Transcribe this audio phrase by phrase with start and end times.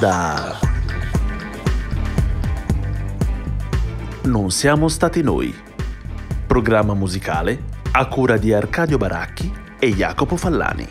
[0.00, 0.58] Onda.
[4.22, 5.54] Non siamo stati noi.
[6.46, 10.88] Programma musicale a cura di Arcadio Baracchi e Jacopo Fallani.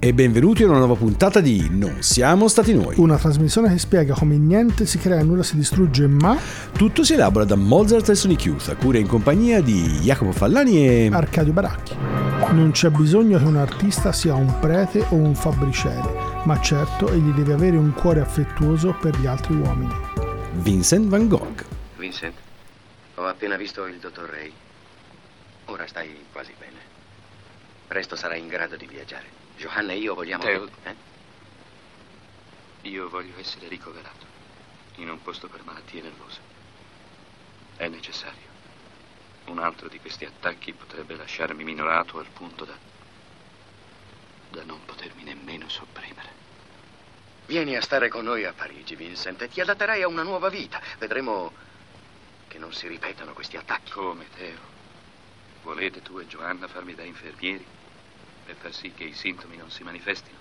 [0.00, 2.96] E benvenuti a una nuova puntata di Non siamo stati noi.
[2.98, 6.36] Una trasmissione che spiega come niente si crea, nulla si distrugge, ma
[6.72, 10.32] Tutto si elabora da Mozart e Sonic Youth, a cura e in compagnia di Jacopo
[10.32, 11.10] Fallani e...
[11.12, 11.94] Arcadio Baracchi.
[12.50, 17.30] Non c'è bisogno che un artista sia un prete o un fabbriciere, ma certo egli
[17.32, 19.94] deve avere un cuore affettuoso per gli altri uomini.
[20.52, 21.64] Vincent van Gogh.
[21.96, 22.36] Vincent,
[23.14, 24.52] ho appena visto il dottor Ray.
[25.66, 26.76] Ora stai quasi bene.
[27.86, 29.26] Presto sarai in grado di viaggiare.
[29.56, 30.42] Johanna e io vogliamo...
[30.42, 30.68] Teo.
[30.84, 30.94] Eh?
[32.82, 34.26] Io voglio essere ricoverato
[34.96, 36.40] in un posto per malattie nervose.
[37.76, 38.46] È necessario.
[39.46, 42.87] Un altro di questi attacchi potrebbe lasciarmi minorato al punto da.
[44.50, 46.46] Da non potermi nemmeno sopprimere.
[47.46, 50.80] Vieni a stare con noi a Parigi, Vincent, e ti adatterai a una nuova vita.
[50.98, 51.52] Vedremo
[52.46, 53.90] che non si ripetano questi attacchi.
[53.90, 54.58] Come, Teo?
[55.62, 57.66] Volete tu e Giovanna farmi da infermieri
[58.44, 60.38] per far sì che i sintomi non si manifestino?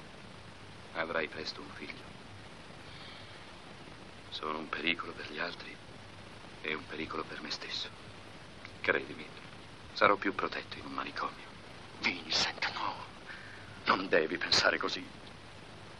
[0.94, 2.16] Avrai presto un figlio.
[4.30, 5.76] Sono un pericolo per gli altri
[6.62, 7.90] e un pericolo per me stesso.
[8.80, 9.28] Credimi,
[9.92, 11.44] sarò più protetto in un manicomio.
[12.00, 13.07] Vincent, no.
[13.88, 15.06] Non devi pensare così.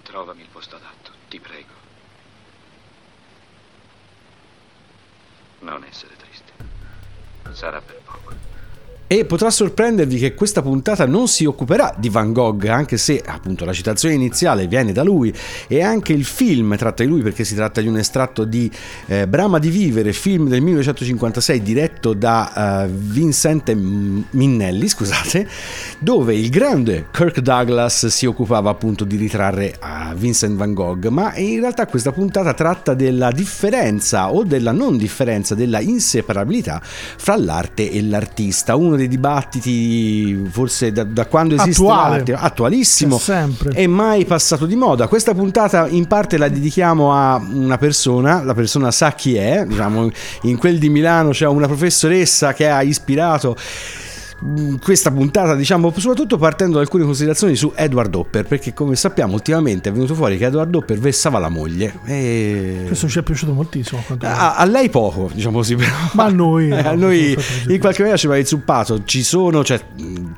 [0.04, 1.74] Trovami il posto adatto, ti prego.
[5.60, 6.54] Non essere triste.
[7.54, 8.36] Sarà per poco.
[9.10, 13.64] E potrà sorprendervi che questa puntata non si occuperà di Van Gogh, anche se appunto
[13.64, 15.34] la citazione iniziale viene da lui
[15.70, 18.70] e anche il film tratta di lui perché si tratta di un estratto di
[19.06, 25.48] eh, Brama di vivere, film del 1956 diretto da eh, Vincente Minnelli, scusate,
[26.00, 31.34] dove il grande Kirk Douglas si occupava appunto di ritrarre a Vincent Van Gogh, ma
[31.38, 37.90] in realtà questa puntata tratta della differenza o della non differenza, della inseparabilità fra l'arte
[37.90, 42.16] e l'artista, uno dei dibattiti forse da, da quando esiste Attuale.
[42.18, 43.18] l'arte, attualissimo.
[43.74, 45.08] E mai passato di moda.
[45.08, 50.10] Questa puntata in parte la dedichiamo a una persona, la persona sa chi è, diciamo.
[50.44, 53.56] In quel di Milano c'è una professoressa che ha ispirato
[54.82, 59.90] questa puntata, diciamo, soprattutto partendo da alcune considerazioni su Edward Hopper, perché come sappiamo ultimamente
[59.90, 62.00] è venuto fuori che Edward Hopper vessava la moglie.
[62.06, 62.84] E...
[62.86, 64.04] Questo ci è piaciuto moltissimo.
[64.22, 64.56] a.
[64.56, 65.92] A, lei poco, diciamo così, però.
[66.14, 67.32] Ma a noi, Eh, a no, noi
[67.68, 69.04] in qualche maniera ci va inzuppato.
[69.04, 69.82] Ci sono cioè,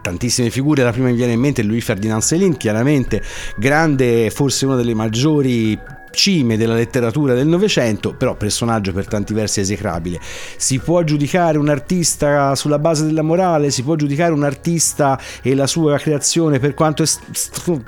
[0.01, 0.83] tantissime figure.
[0.83, 3.21] La prima mi viene in mente è Louis Ferdinand Céline, chiaramente
[3.57, 5.77] grande, forse una delle maggiori
[6.11, 10.19] cime della letteratura del Novecento, però personaggio per tanti versi esecrabile.
[10.57, 15.55] Si può giudicare un artista sulla base della morale, si può giudicare un artista e
[15.55, 17.07] la sua creazione per quanto è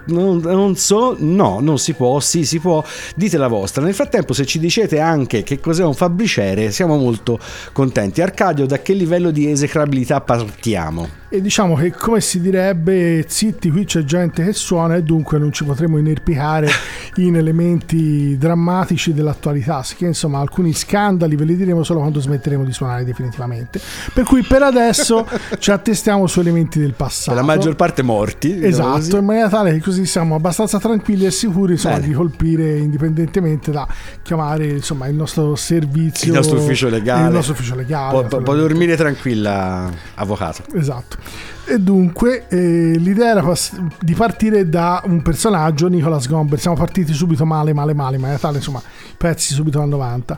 [0.05, 2.83] non, non so, no, non si può, sì, si può,
[3.15, 3.83] dite la vostra.
[3.83, 7.39] Nel frattempo, se ci dicete anche che cos'è un fabbriciere, siamo molto
[7.71, 8.21] contenti.
[8.21, 11.19] Arcadio, da che livello di esecrabilità partiamo?
[11.33, 15.53] E diciamo che come si direbbe, zitti, qui c'è gente che suona e dunque non
[15.53, 16.67] ci potremo inerpicare
[17.17, 19.83] in elementi drammatici dell'attualità.
[19.95, 23.79] Che insomma alcuni scandali ve li diremo solo quando smetteremo di suonare definitivamente.
[24.13, 25.27] Per cui per adesso
[25.59, 27.35] ci attestiamo su elementi del passato.
[27.35, 28.53] La maggior parte morti.
[28.53, 29.15] diciamo Esatto, così.
[29.15, 33.87] in maniera tale che così siamo abbastanza tranquilli e sicuri insomma, di colpire indipendentemente da
[34.21, 37.27] chiamare insomma, il nostro servizio, Il nostro ufficio legale.
[37.27, 38.25] Il nostro ufficio legale.
[38.27, 40.63] Può, può dormire tranquilla, avvocato.
[40.73, 41.17] Esatto.
[41.65, 46.59] E dunque eh, l'idea era pas- di partire da un personaggio, Nicolas Gomber.
[46.59, 48.81] Siamo partiti subito male, male, male, ma in realtà insomma
[49.15, 50.37] pezzi subito al 90.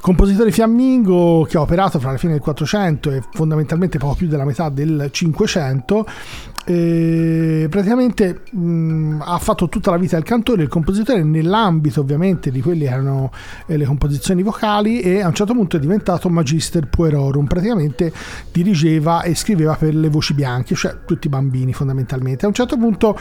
[0.00, 4.44] Compositore fiammingo che ha operato fra la fine del 400 e fondamentalmente poco più della
[4.44, 6.06] metà del 500.
[6.66, 12.62] E praticamente mh, ha fatto tutta la vita il cantore, il compositore nell'ambito ovviamente di
[12.62, 13.30] quelle che erano
[13.66, 18.12] eh, le composizioni vocali e a un certo punto è diventato magister puerorum, praticamente
[18.50, 22.44] dirigeva e scriveva per le voci bianche, cioè tutti i bambini fondamentalmente.
[22.46, 23.18] A un certo punto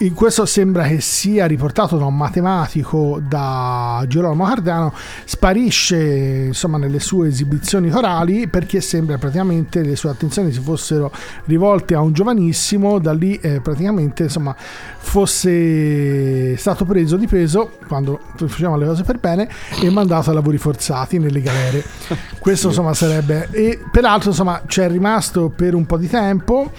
[0.00, 4.92] in questo sembra che sia riportato da un matematico da Girolamo Cardano,
[5.24, 11.10] sparisce insomma nelle sue esibizioni corali perché sembra praticamente le sue attenzioni si fossero
[11.46, 18.20] rivolte a un giovanissimo, da lì eh, praticamente insomma fosse stato preso di peso quando
[18.36, 19.48] facevamo le cose per bene
[19.80, 21.82] e mandato a lavori forzati nelle galere.
[22.38, 26.70] Questo insomma sarebbe e peraltro insomma c'è rimasto per un po' di tempo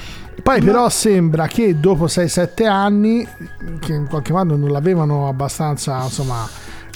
[0.42, 3.28] poi però sembra che dopo 6-7 anni,
[3.80, 6.48] che in qualche modo non l'avevano abbastanza, insomma,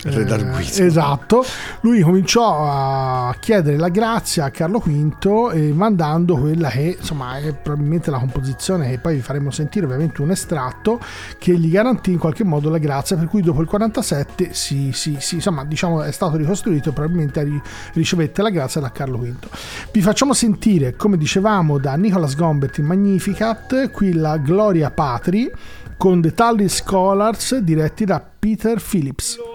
[0.04, 0.84] Re d'Arguito.
[0.84, 1.46] esatto,
[1.82, 7.54] lui cominciò a chiedere la grazia a Carlo V eh, mandando quella che insomma è
[7.54, 11.00] probabilmente la composizione che poi vi faremo sentire, ovviamente un estratto
[11.38, 15.18] che gli garantì in qualche modo la grazia, per cui dopo il 47 si, si,
[15.20, 17.62] si, insomma, diciamo, è stato ricostruito e probabilmente ri-
[17.94, 19.34] ricevette la grazia da Carlo V.
[19.92, 25.52] Vi facciamo sentire, come dicevamo, da Nicolas Gombert in Magnificat, qui la Gloria Patri
[25.98, 29.53] con The Tully Scholars diretti da Peter Phillips.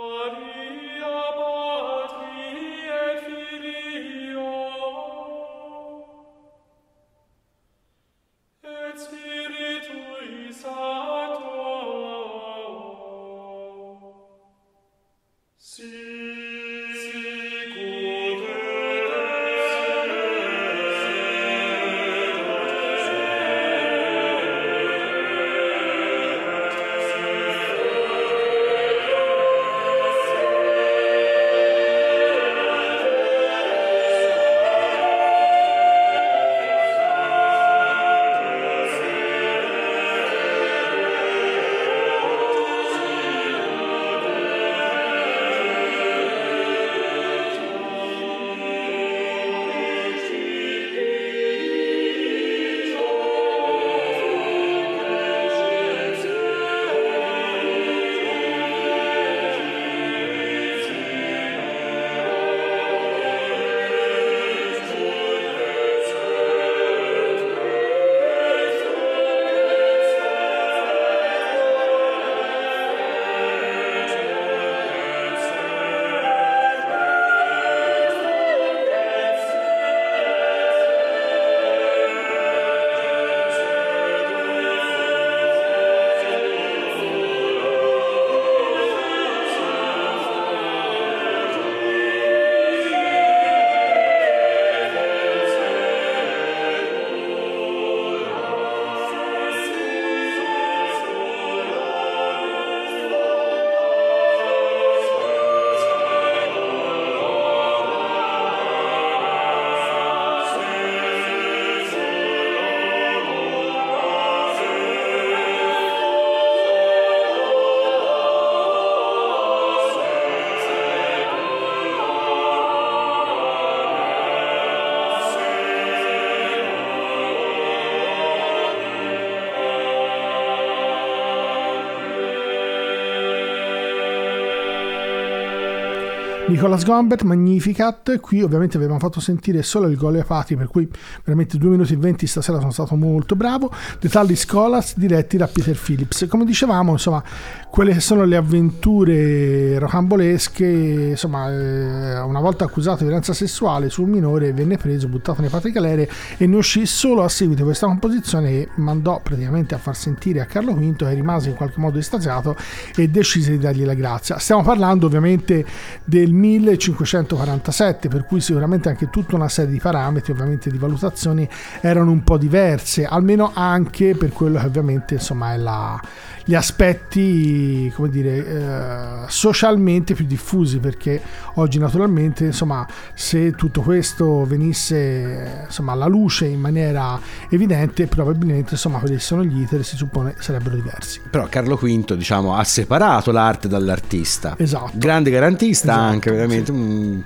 [136.48, 140.88] Nicolas Gombert, Magnificat, qui ovviamente avevamo fatto sentire solo il gol Patri, per cui
[141.22, 145.78] veramente 2 minuti e 20 stasera sono stato molto bravo, dettagli Scolas diretti da Peter
[145.78, 146.24] Phillips.
[146.26, 147.22] Come dicevamo, insomma,
[147.68, 150.64] quelle che sono le avventure rocambolesche,
[151.10, 155.70] insomma, eh, una volta accusato di violenza sessuale sul minore venne preso, buttato nei patri
[155.70, 156.08] galere
[156.38, 160.40] e ne uscì solo a seguito di questa composizione che mandò praticamente a far sentire
[160.40, 162.56] a Carlo V che rimase in qualche modo estasiato
[162.96, 164.38] e decise di dargli la grazia.
[164.38, 165.64] Stiamo parlando ovviamente
[166.04, 171.48] del 1547, per cui sicuramente anche tutta una serie di parametri, ovviamente di valutazioni,
[171.80, 176.00] erano un po' diverse, almeno anche per quello che ovviamente insomma è la,
[176.44, 181.20] gli aspetti, come dire, eh, socialmente più diffusi, perché
[181.54, 187.20] oggi naturalmente, insomma, se tutto questo venisse insomma, alla luce in maniera
[187.50, 191.20] evidente, probabilmente insomma, quelli che sono gli iter si suppone sarebbero diversi.
[191.28, 194.54] Però Carlo V, diciamo, ha separato l'arte dall'artista.
[194.56, 194.92] Esatto.
[194.94, 196.72] Grande garantista Esatto, anche, veramente.
[196.72, 197.24] un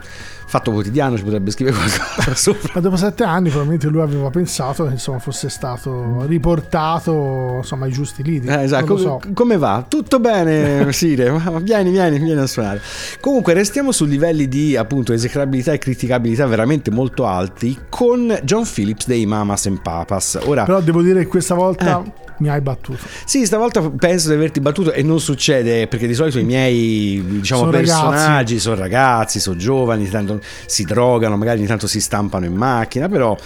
[0.53, 2.73] fatto quotidiano ci potrebbe scrivere qualcosa sopra.
[2.75, 7.93] Ma dopo sette anni probabilmente lui aveva pensato che insomma, fosse stato riportato insomma, ai
[7.93, 8.47] giusti lidi.
[8.49, 8.97] Eh, esatto.
[8.99, 9.19] So.
[9.23, 9.85] Com- come va?
[9.89, 11.31] Tutto bene, Sire?
[11.63, 12.81] Vieni, vieni, vieni a suonare.
[13.21, 19.07] Comunque, restiamo su livelli di appunto esecrabilità e criticabilità veramente molto alti con John Phillips
[19.07, 20.39] dei Mamas and Papas.
[20.45, 22.13] Ora, Però devo dire che questa volta Eh.
[22.39, 22.99] mi hai battuto.
[23.25, 27.61] sì, stavolta penso di averti battuto e non succede perché di solito i miei diciamo,
[27.63, 32.55] Sono personaggi sono ragazzi, sono giovani, tanto si drogano, magari ogni tanto si stampano in
[32.55, 33.37] macchina, però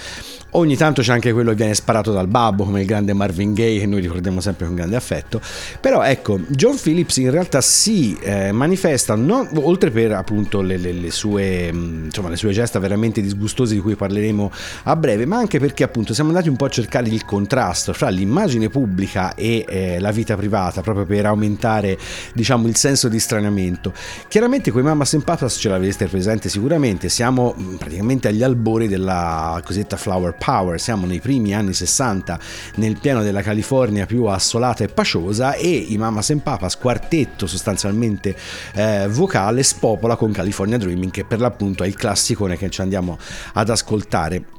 [0.58, 3.80] ogni tanto c'è anche quello che viene sparato dal babbo come il grande Marvin Gaye
[3.80, 5.40] che noi ricordiamo sempre con grande affetto.
[5.80, 10.92] Però ecco, John Phillips in realtà si eh, manifesta non- oltre per appunto le, le-
[10.92, 14.50] le sue, mh, insomma, le sue gesta veramente disgustose di cui parleremo
[14.84, 18.08] a breve, ma anche perché appunto siamo andati un po' a cercare il contrasto fra
[18.08, 21.98] l'immagine pubblica e eh, la vita privata proprio per aumentare
[22.34, 23.92] diciamo il senso di straniamento.
[24.28, 29.60] Chiaramente quei Mamas and Papas ce l'avete presente sicuramente, siamo mh, praticamente agli albori della
[29.64, 30.34] cosiddetta flower power,
[30.76, 32.38] siamo nei primi anni 60
[32.76, 38.36] nel piano della California più assolata e paciosa e i Mamas and Papas quartetto sostanzialmente
[38.74, 43.18] eh, vocale spopola con California Dreaming che per l'appunto è il classicone che ci andiamo
[43.54, 44.55] ad ascoltare.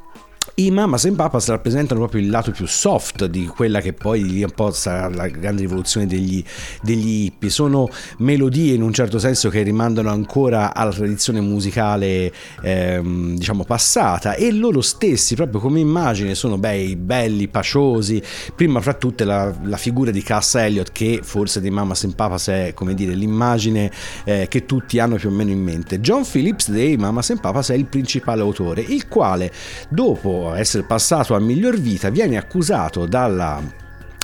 [0.56, 4.52] I Mamas and Papas rappresentano proprio il lato più soft di quella che poi un
[4.52, 6.44] po' sarà la grande rivoluzione degli,
[6.82, 7.50] degli hippie.
[7.50, 7.90] Sono
[8.20, 14.52] melodie in un certo senso che rimandano ancora alla tradizione musicale ehm, diciamo passata e
[14.52, 18.22] loro stessi proprio come immagine sono bei, belli, paciosi.
[18.56, 22.48] Prima fra tutte la, la figura di Cass Elliot che forse dei Mamas and Papas
[22.48, 23.92] è come dire l'immagine
[24.24, 26.00] eh, che tutti hanno più o meno in mente.
[26.00, 29.52] John Phillips dei Mamas and Papas è il principale autore, il quale
[29.90, 33.62] dopo essere passato a miglior vita, viene accusato dalla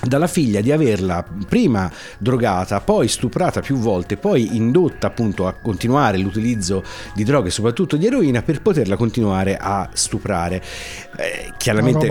[0.04, 6.18] dalla figlia di averla prima drogata, poi stuprata più volte, poi indotta appunto a continuare
[6.18, 6.84] l'utilizzo
[7.14, 10.62] di droghe, soprattutto di eroina, per poterla continuare a stuprare.
[11.16, 12.08] Eh, chiaramente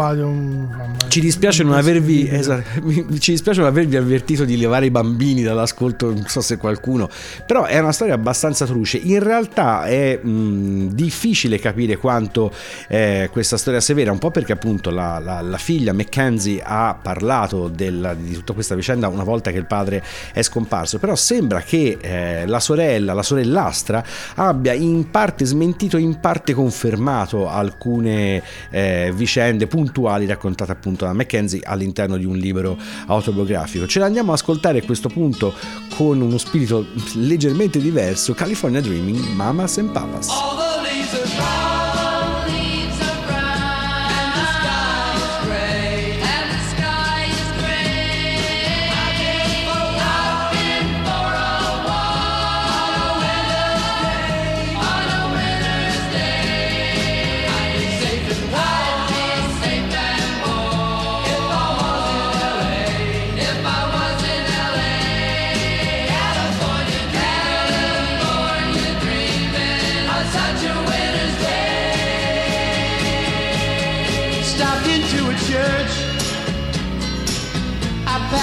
[1.08, 6.06] ci dispiace non avervi esatto, ci dispiace non avervi avvertito di levare i bambini dall'ascolto,
[6.06, 7.08] non so se qualcuno,
[7.46, 8.96] però è una storia abbastanza truce.
[8.96, 12.52] In realtà è mh, difficile capire quanto
[12.88, 17.68] eh, questa storia severa, un po' perché appunto la, la, la figlia Mackenzie ha parlato
[17.82, 21.98] del, di tutta questa vicenda una volta che il padre è scomparso, però sembra che
[22.00, 24.04] eh, la sorella, la sorellastra,
[24.36, 31.60] abbia in parte smentito, in parte confermato alcune eh, vicende puntuali raccontate appunto da Mackenzie
[31.64, 33.86] all'interno di un libro autobiografico.
[33.86, 35.54] Ce l'andiamo a ascoltare a questo punto
[35.96, 40.71] con uno spirito leggermente diverso, California Dreaming, Mamas and Papas.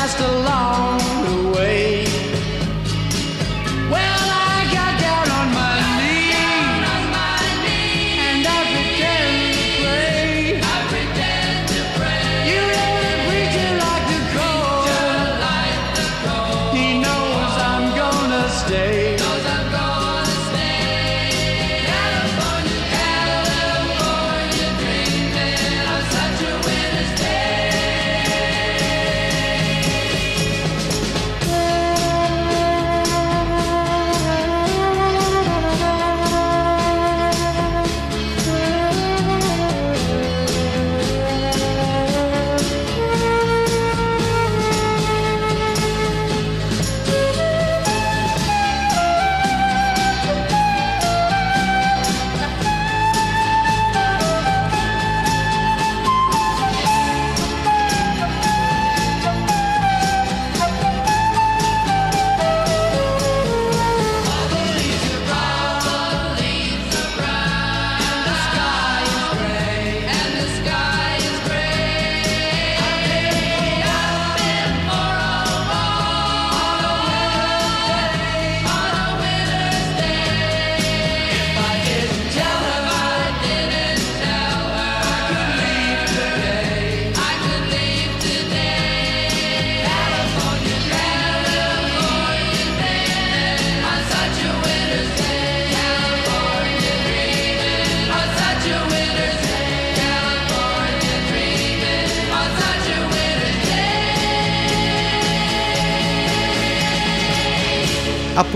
[0.10, 1.09] just along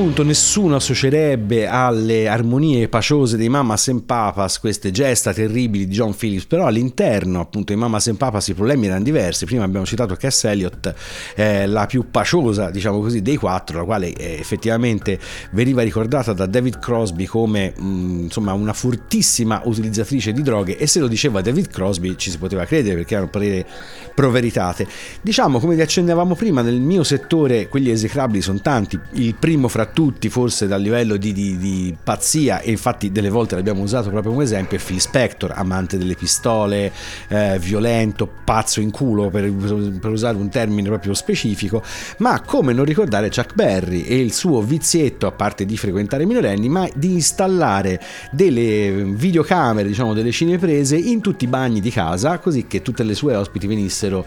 [0.04, 6.14] Appunto, nessuno associerebbe alle armonie paciose dei Mamas and Papas queste gesta terribili di John
[6.14, 9.46] Phillips, però all'interno appunto dei Mamas and Papas i problemi erano diversi.
[9.46, 10.94] Prima abbiamo citato Cass Elliot,
[11.36, 15.18] eh, la più paciosa, diciamo così, dei quattro, la quale eh, effettivamente
[15.52, 21.00] veniva ricordata da David Crosby come mh, insomma una fortissima utilizzatrice di droghe e se
[21.00, 23.66] lo diceva David Crosby ci si poteva credere perché erano parere
[24.14, 24.86] proveritate.
[25.22, 29.00] Diciamo, come vi accennavamo prima, nel mio settore quelli esecrabili sono tanti.
[29.14, 33.56] Il primo fra tutti, forse dal livello di, di- di pazzia, e infatti delle volte
[33.56, 36.92] l'abbiamo usato proprio come esempio, è Phil Spector, amante delle pistole,
[37.28, 41.82] eh, violento, pazzo in culo per, per usare un termine proprio specifico,
[42.18, 46.26] ma come non ricordare Chuck Berry e il suo vizietto, a parte di frequentare i
[46.26, 52.40] minorenni, ma di installare delle videocamere, diciamo delle cineprese in tutti i bagni di casa,
[52.40, 54.26] così che tutte le sue ospiti venissero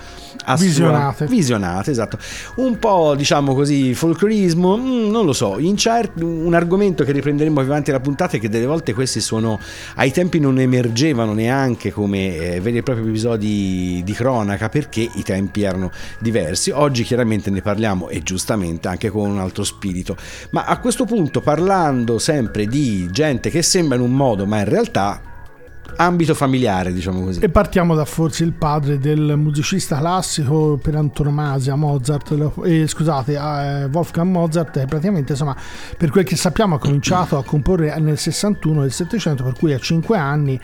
[0.56, 1.26] Visionate.
[1.26, 2.18] visionate, esatto.
[2.56, 7.70] Un po' diciamo così folclorismo, mm, non lo so, incer- un argomento che riprenderemo più
[7.70, 9.58] avanti la puntata è che delle volte questi sono
[9.96, 15.22] ai tempi non emergevano neanche come eh, veri e propri episodi di cronaca perché i
[15.22, 16.70] tempi erano diversi.
[16.70, 20.16] Oggi chiaramente ne parliamo e giustamente anche con un altro spirito.
[20.50, 24.68] Ma a questo punto parlando sempre di gente che sembra in un modo ma in
[24.68, 25.20] realtà
[25.96, 27.40] ambito familiare, diciamo così.
[27.40, 33.84] E partiamo da forse il padre del musicista classico per antonomasia, Mozart, eh, scusate, eh,
[33.86, 35.56] Wolfgang Mozart, e praticamente insomma,
[35.96, 39.78] per quel che sappiamo ha cominciato a comporre nel 61 del 700, per cui a
[39.78, 40.58] 5 anni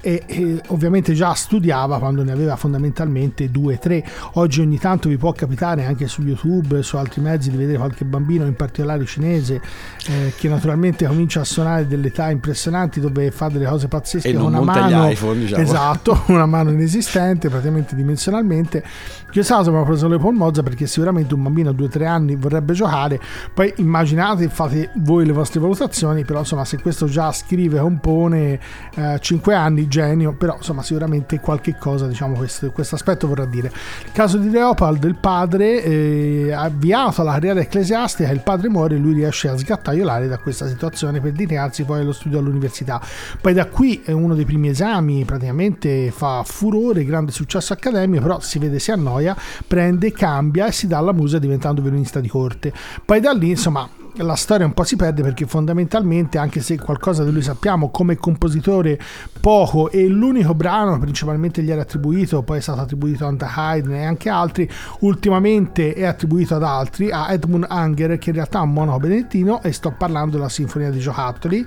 [0.00, 4.04] e, e ovviamente già studiava quando ne aveva fondamentalmente 2-3.
[4.34, 8.04] Oggi ogni tanto vi può capitare anche su YouTube, su altri mezzi, di vedere qualche
[8.04, 9.60] bambino, in particolare cinese,
[10.08, 14.32] eh, che naturalmente comincia a suonare delle età impressionanti dove fa delle cose pazzesche E
[14.32, 15.62] non con una mano iPhone, diciamo.
[15.62, 18.84] esatto una mano inesistente praticamente dimensionalmente.
[19.32, 22.72] Cosa mi ha preso le Paul Mozart perché sicuramente un bambino a 2-3 anni vorrebbe
[22.72, 23.20] giocare.
[23.52, 28.58] Poi immaginate fate voi le vostre valutazioni però insomma se questo già scrive compone
[28.94, 33.70] eh, 5 anni genio però insomma sicuramente qualche cosa diciamo questo aspetto vorrà dire.
[34.04, 38.98] Il caso di Leopold il padre eh, avviato alla carriera ecclesiastica il padre muore e
[38.98, 43.00] lui riesce a sgattaiolare da questa situazione per dedicarsi poi allo studio all'università.
[43.40, 48.40] Poi da qui è uno dei primi esami praticamente fa furore grande successo accademico però
[48.40, 49.36] si vede si annoia
[49.66, 52.72] prende cambia e si dà alla musica diventando violinista di corte.
[53.04, 53.88] Poi da lì insomma
[54.22, 58.16] la storia un po' si perde perché fondamentalmente anche se qualcosa di lui sappiamo come
[58.16, 58.98] compositore
[59.40, 64.04] poco e l'unico brano principalmente gli era attribuito poi è stato attribuito a Haydn e
[64.04, 64.68] anche altri
[65.00, 69.62] ultimamente è attribuito ad altri a Edmund Anger che in realtà è un monaco benedettino
[69.62, 71.66] e sto parlando della sinfonia di giocattoli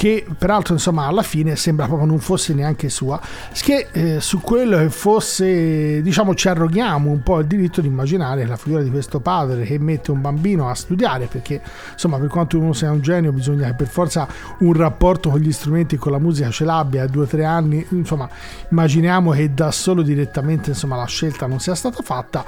[0.00, 3.20] che peraltro insomma alla fine sembra proprio non fosse neanche sua.
[3.52, 8.46] Che eh, su quello che fosse diciamo ci arroghiamo un po' il diritto di immaginare
[8.46, 11.60] la figura di questo padre che mette un bambino a studiare perché
[11.92, 14.26] insomma per quanto uno sia un genio bisogna che per forza
[14.60, 17.02] un rapporto con gli strumenti e con la musica ce l'abbia.
[17.02, 18.26] A due o tre anni insomma
[18.70, 22.42] immaginiamo che da solo direttamente insomma la scelta non sia stata fatta.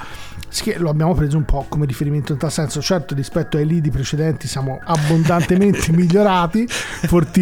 [0.48, 2.81] Che lo abbiamo preso un po' come riferimento in tal senso.
[2.81, 6.66] Certo rispetto ai lidi precedenti siamo abbondantemente migliorati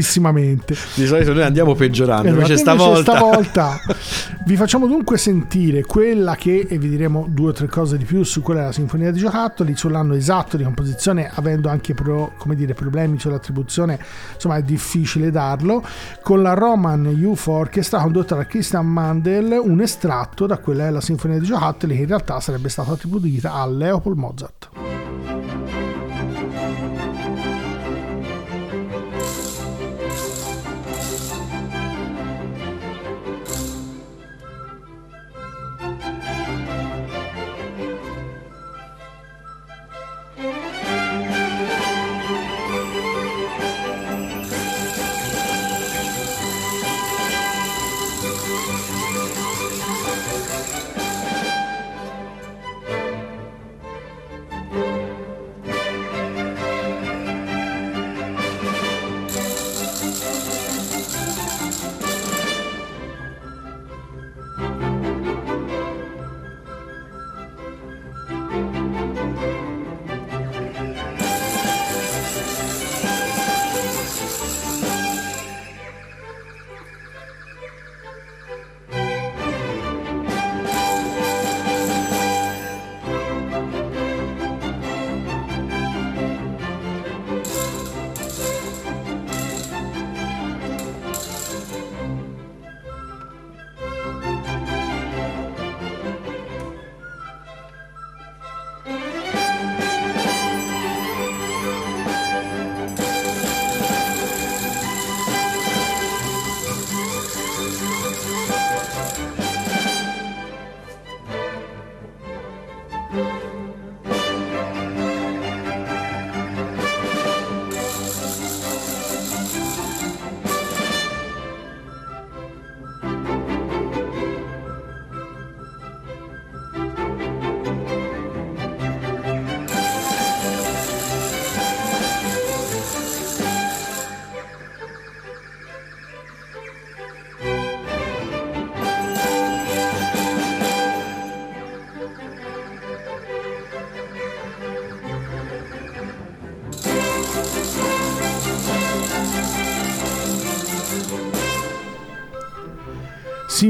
[0.01, 3.17] fortissimamente Di solito noi andiamo peggiorando, Esatto, invece stavolta...
[3.17, 3.81] stavolta.
[4.45, 8.25] Vi facciamo dunque sentire quella che, e vi diremo due o tre cose di più
[8.25, 12.75] su quella della Sinfonia di Giocattoli, sull'anno esatto di composizione, avendo anche pro- come dire,
[12.75, 13.99] problemi sull'attribuzione,
[14.35, 15.85] insomma è difficile darlo,
[16.23, 21.39] con la Roman Youth Orchestra condotta da Christian Mandel, un estratto da quella della Sinfonia
[21.39, 25.00] di Giocattoli che in realtà sarebbe stata attribuita a Leopold Mozart.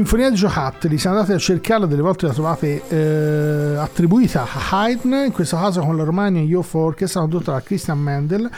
[0.01, 5.25] Sinfonia di giocattoli, se andate a cercarla delle volte la trovate eh, attribuita a Haydn,
[5.27, 8.49] in questo caso con la Romania Youth Orchestra, condotta da Christian Mendel.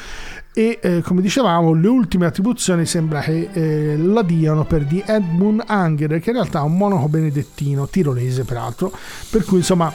[0.53, 5.63] E eh, come dicevamo le ultime attribuzioni sembra che eh, la diano per di Edmund
[5.65, 8.93] Anger che in realtà è un monaco benedettino, tirolese peraltro,
[9.29, 9.91] per cui insomma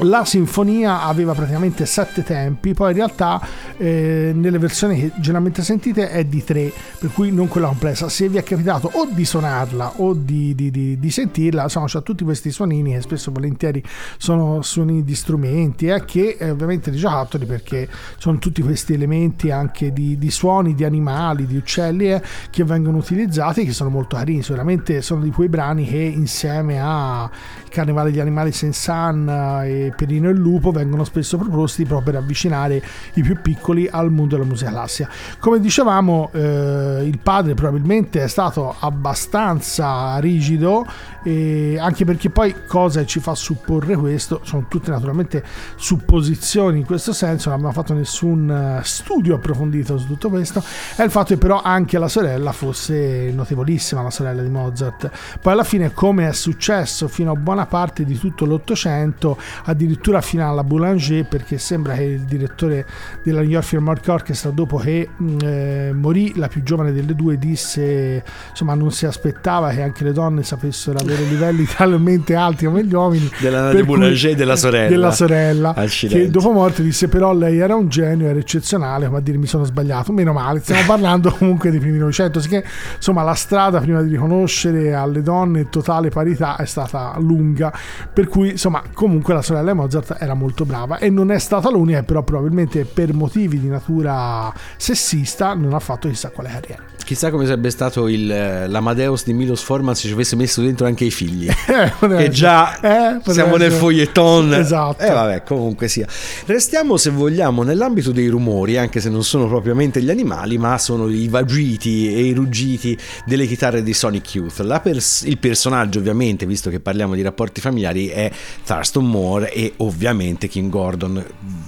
[0.00, 3.40] la sinfonia aveva praticamente sette tempi, poi in realtà
[3.76, 8.08] eh, nelle versioni che generalmente sentite è di tre, per cui non quella complessa.
[8.08, 12.00] Se vi è capitato o di suonarla o di, di- di- di sentirla, insomma, c'ha
[12.00, 13.82] tutti questi suonini che spesso e volentieri
[14.16, 19.50] sono suoni di strumenti, eh, che eh, ovviamente di giocattoli perché sono tutti questi elementi
[19.50, 24.42] anche di, suoni di animali, di uccelli eh, che vengono utilizzati, che sono molto carini.
[24.42, 27.30] Sicuramente sono di quei brani che insieme a
[27.68, 32.82] Carnevale degli Animali Sensan e Perino e il Lupo vengono spesso proposti proprio per avvicinare
[33.14, 35.08] i più piccoli al mondo della musica classica.
[35.38, 40.86] Come dicevamo, eh, il padre probabilmente è stato abbastanza rigido,
[41.24, 44.40] e anche perché poi cosa ci fa supporre questo?
[44.44, 45.42] Sono tutte naturalmente
[45.76, 50.62] supposizioni in questo senso, non abbiamo fatto nessun eh, studio approfondito su tutto questo,
[50.96, 55.10] è il fatto che però anche la sorella fosse notevolissima, la sorella di Mozart.
[55.40, 60.46] Poi alla fine, come è successo fino a buona parte di tutto l'Ottocento, addirittura fino
[60.46, 62.86] alla Boulanger, perché sembra che il direttore
[63.22, 67.38] della New York Philharmonic Orchestra, dopo che mh, eh, morì la più giovane delle due,
[67.38, 72.84] disse insomma non si aspettava che anche le donne sapessero avere livelli talmente alti come
[72.84, 73.30] gli uomini.
[73.40, 74.88] Della cui- Boulanger e della sorella.
[74.88, 76.24] Della sorella, Accidenti.
[76.24, 79.46] che dopo morte disse però lei era un genio, era eccezionale, ma a dire mi
[79.46, 82.64] sono sbagliato, meno male, stiamo parlando comunque dei primi Novecento, sicché
[82.96, 87.72] insomma la strada prima di riconoscere alle donne totale parità è stata lunga,
[88.12, 91.70] per cui insomma comunque la sorella di Mozart era molto brava e non è stata
[91.70, 96.82] l'unica, però probabilmente per motivi di natura sessista non ha fatto chissà quale carriera.
[97.04, 100.86] Chissà come sarebbe stato il, eh, l'Amadeus di Milos Forman se ci avesse messo dentro
[100.86, 101.48] anche i figli.
[101.74, 103.80] Eh, che già Eh, siamo nel essere.
[103.80, 104.54] foglietton.
[104.54, 105.02] Esatto.
[105.02, 106.06] E vabbè, comunque sia.
[106.46, 111.08] Restiamo, se vogliamo, nell'ambito dei rumori, anche se non sono propriamente gli animali, ma sono
[111.08, 114.58] i vagiti e i ruggiti delle chitarre di Sonic Youth.
[114.60, 118.30] La pers- il personaggio, ovviamente, visto che parliamo di rapporti familiari, è
[118.64, 121.24] Thurston Moore e ovviamente Kim Gordon.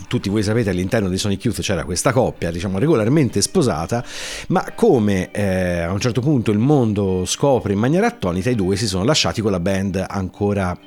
[0.08, 4.04] Tutti voi sapete all'interno di Sonic Youth c'era questa coppia, diciamo, regolarmente sposata,
[4.48, 8.76] ma come eh, a un certo punto il mondo scopre in maniera attonita, i due
[8.76, 10.78] si sono lasciati con la band ancora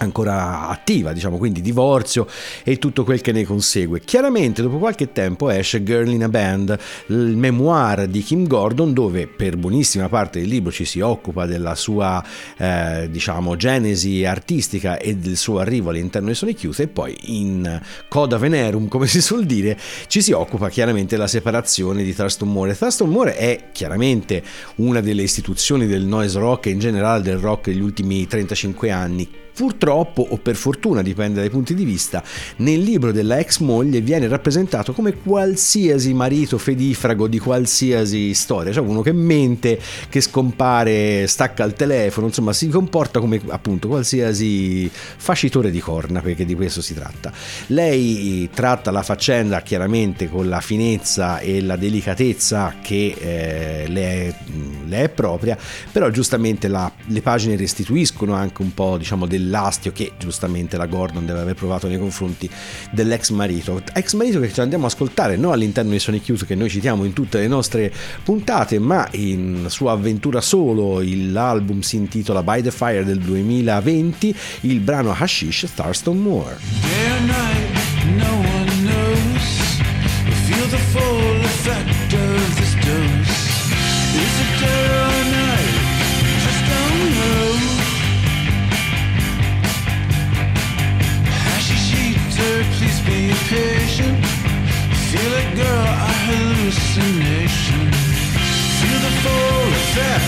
[0.00, 2.26] ancora attiva, diciamo, quindi divorzio
[2.64, 4.00] e tutto quel che ne consegue.
[4.00, 9.26] Chiaramente dopo qualche tempo esce Girl in a Band, il memoir di Kim Gordon dove
[9.26, 12.22] per buonissima parte del libro ci si occupa della sua
[12.56, 17.80] eh, diciamo genesi artistica e del suo arrivo all'interno di Sonic Youth e poi in
[18.08, 22.76] Coda Venerum, come si suol dire, ci si occupa chiaramente della separazione di Thurston Moore.
[22.76, 24.42] Thurston Moore è chiaramente
[24.76, 29.28] una delle istituzioni del noise rock e in generale del rock degli ultimi 35 anni
[29.60, 32.24] Purtroppo o per fortuna, dipende dai punti di vista,
[32.56, 38.82] nel libro della ex moglie viene rappresentato come qualsiasi marito fedifrago di qualsiasi storia, cioè
[38.82, 45.70] uno che mente, che scompare, stacca il telefono, insomma si comporta come appunto qualsiasi fascitore
[45.70, 47.30] di corna, perché di questo si tratta.
[47.66, 54.34] Lei tratta la faccenda chiaramente con la finezza e la delicatezza che eh, le, è,
[54.86, 55.58] le è propria,
[55.92, 61.26] però giustamente la- le pagine restituiscono anche un po' diciamo dell'astio che giustamente la Gordon
[61.26, 62.48] deve aver provato nei confronti
[62.92, 63.82] dell'ex marito.
[63.92, 67.04] Ex marito che ci andiamo a ascoltare non all'interno di Sonic Youth che noi citiamo
[67.04, 71.02] in tutte le nostre puntate, ma in sua avventura solo.
[71.02, 76.58] L'album si intitola By the Fire del 2020, il brano Hashish Thurston Moore.
[80.46, 83.30] Feel the full effect of this dose.
[84.14, 84.79] Is it
[93.50, 94.16] patient.
[95.10, 97.82] Feel it, girl, a hallucination.
[98.78, 100.26] Feel the full effect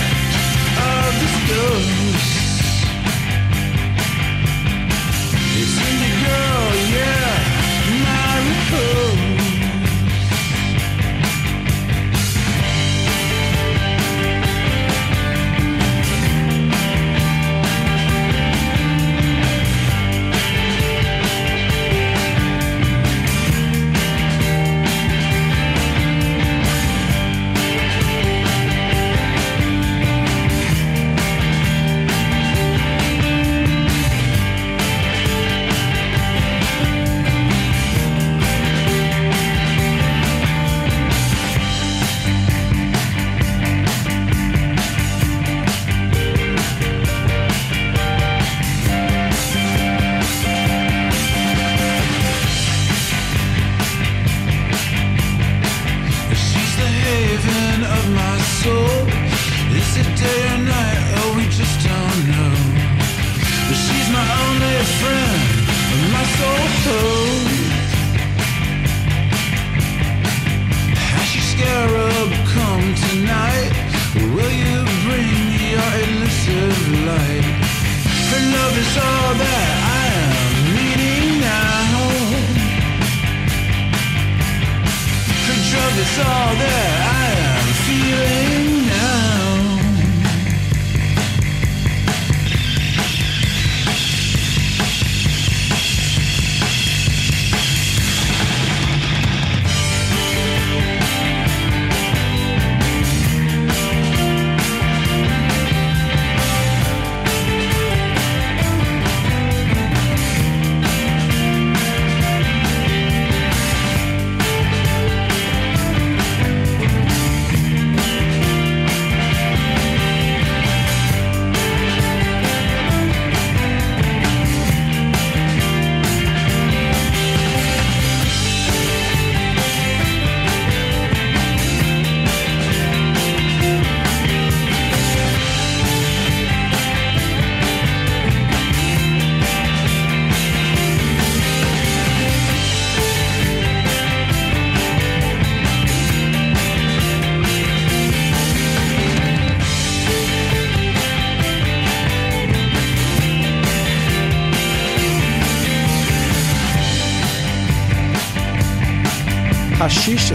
[0.91, 2.33] of this dose.
[5.61, 7.31] It's in the girl, yeah,
[8.07, 9.12] my repose.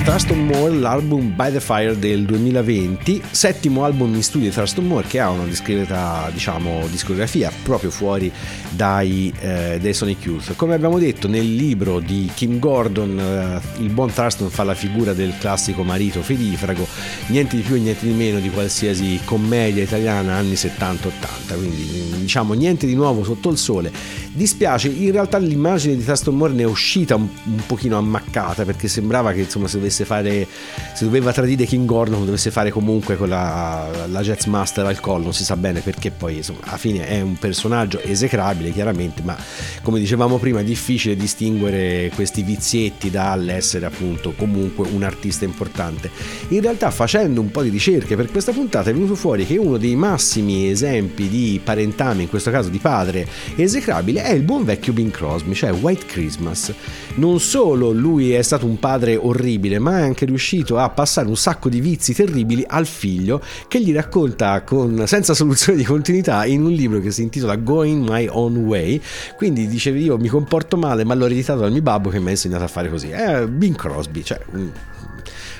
[0.07, 5.05] Thurston Moore, l'album By the Fire del 2020, settimo album in studio di Thurston Moore
[5.05, 8.31] che ha una discreta diciamo, discografia proprio fuori
[8.69, 10.55] dai, eh, dai Sonic Youth.
[10.55, 15.11] Come abbiamo detto nel libro di Kim Gordon, eh, il buon Thurston fa la figura
[15.11, 16.87] del classico marito fedifrago,
[17.27, 22.53] niente di più e niente di meno di qualsiasi commedia italiana anni 70-80, quindi diciamo
[22.53, 23.91] niente di nuovo sotto il sole.
[24.31, 28.87] Dispiace, in realtà l'immagine di Thurston Moore ne è uscita un, un pochino ammaccata perché
[28.87, 30.47] sembrava che insomma se dovesse fare
[30.93, 33.87] se doveva tradire King Gordon dovesse fare comunque con la,
[34.21, 37.37] Jazz Master al collo non si sa bene perché poi insomma alla fine è un
[37.37, 39.37] personaggio esecrabile chiaramente ma
[39.81, 46.09] come dicevamo prima è difficile distinguere questi vizietti dall'essere appunto comunque un artista importante.
[46.49, 49.77] In realtà facendo un po' di ricerche per questa puntata è venuto fuori che uno
[49.77, 54.93] dei massimi esempi di parentame in questo caso di padre esecrabile è il buon vecchio
[54.93, 56.73] Bing Crosby cioè White Christmas.
[57.15, 61.37] Non solo lui è stato un padre orribile, ma è anche riuscito a passare un
[61.37, 66.63] sacco di vizi terribili al figlio che gli racconta con, senza soluzione di continuità in
[66.63, 69.01] un libro che si intitola Going My Own Way.
[69.37, 72.31] Quindi dicevi io mi comporto male, ma l'ho ereditato dal mio babbo che mi ha
[72.31, 73.09] insegnato a fare così.
[73.09, 74.39] È Bing Crosby, cioè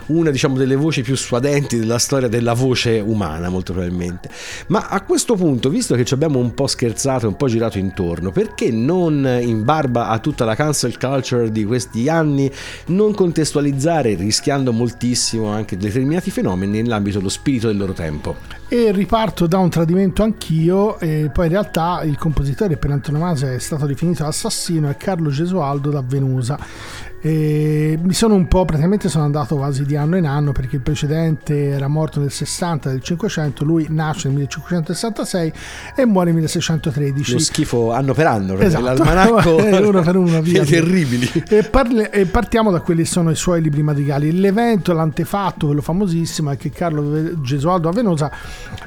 [0.07, 4.29] una diciamo delle voci più suadenti della storia della voce umana molto probabilmente
[4.67, 7.77] ma a questo punto visto che ci abbiamo un po' scherzato e un po' girato
[7.77, 12.51] intorno perché non in barba a tutta la cancel culture di questi anni
[12.87, 18.35] non contestualizzare rischiando moltissimo anche determinati fenomeni nell'ambito dello spirito del loro tempo
[18.69, 23.59] E riparto da un tradimento anch'io, e poi in realtà il compositore per antonomasia è
[23.59, 26.59] stato definito assassino, è Carlo Gesualdo da Venusa.
[27.27, 30.81] E mi sono un po', praticamente sono andato quasi di anno in anno perché il
[30.81, 35.53] precedente era morto nel 60 del 500, lui nasce nel 1566
[35.97, 37.33] e muore nel 1613.
[37.33, 38.83] lo schifo anno per anno perché Esatto.
[38.85, 43.29] l'almanacco Eh, uno per uno, via, terribili E, parli- e partiamo da quelli che sono
[43.29, 44.31] i suoi libri madrigali.
[44.31, 48.31] L'evento, l'antefatto, quello famosissimo, è che Carlo Gesualdo a Venosa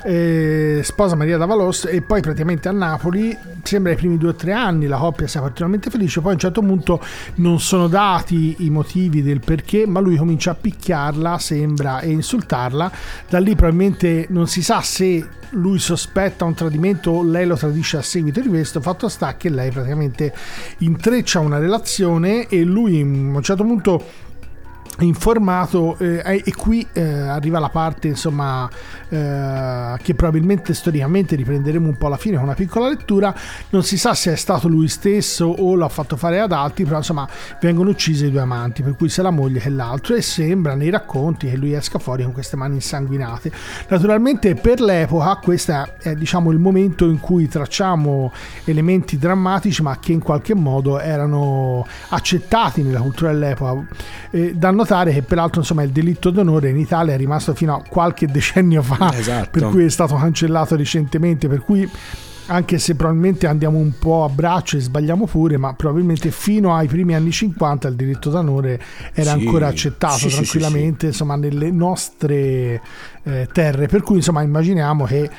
[0.02, 4.52] eh, sposa Maria d'Avalos e poi praticamente a Napoli, sembra i primi due o tre
[4.52, 7.02] anni, la coppia sia particolarmente felice, poi a un certo punto
[7.36, 12.90] non sono dati i motivi del perché, ma lui comincia a picchiarla, sembra, e insultarla.
[13.28, 17.96] Da lì probabilmente non si sa se lui sospetta un tradimento o lei lo tradisce
[17.96, 18.80] a seguito di questo.
[18.80, 20.32] Fatto sta che lei praticamente
[20.78, 24.28] intreccia una relazione e lui a un certo punto
[24.98, 28.68] informato eh, e qui eh, arriva la parte insomma
[29.10, 33.34] eh, che probabilmente storicamente riprenderemo un po' alla fine con una piccola lettura.
[33.70, 36.98] Non si sa se è stato lui stesso o l'ha fatto fare ad altri però
[36.98, 37.28] insomma
[37.60, 40.90] vengono uccisi i due amanti per cui sia la moglie che l'altro e sembra nei
[40.90, 43.50] racconti che lui esca fuori con queste mani insanguinate.
[43.88, 48.32] Naturalmente per l'epoca questo è diciamo il momento in cui tracciamo
[48.64, 53.84] elementi drammatici ma che in qualche modo erano accettati nella cultura dell'epoca.
[54.30, 57.82] Eh, da notare che peraltro insomma il delitto d'onore in Italia è rimasto fino a
[57.88, 59.50] qualche decennio fa Esatto.
[59.50, 61.88] per cui è stato cancellato recentemente per cui
[62.46, 66.88] anche se probabilmente andiamo un po' a braccio e sbagliamo pure, ma probabilmente fino ai
[66.88, 68.80] primi anni 50 il diritto d'onore
[69.12, 72.80] era Sì, ancora accettato sì, sì, tranquillamente insomma nelle nostre
[73.22, 73.86] eh, terre.
[73.86, 75.30] Per cui insomma immaginiamo che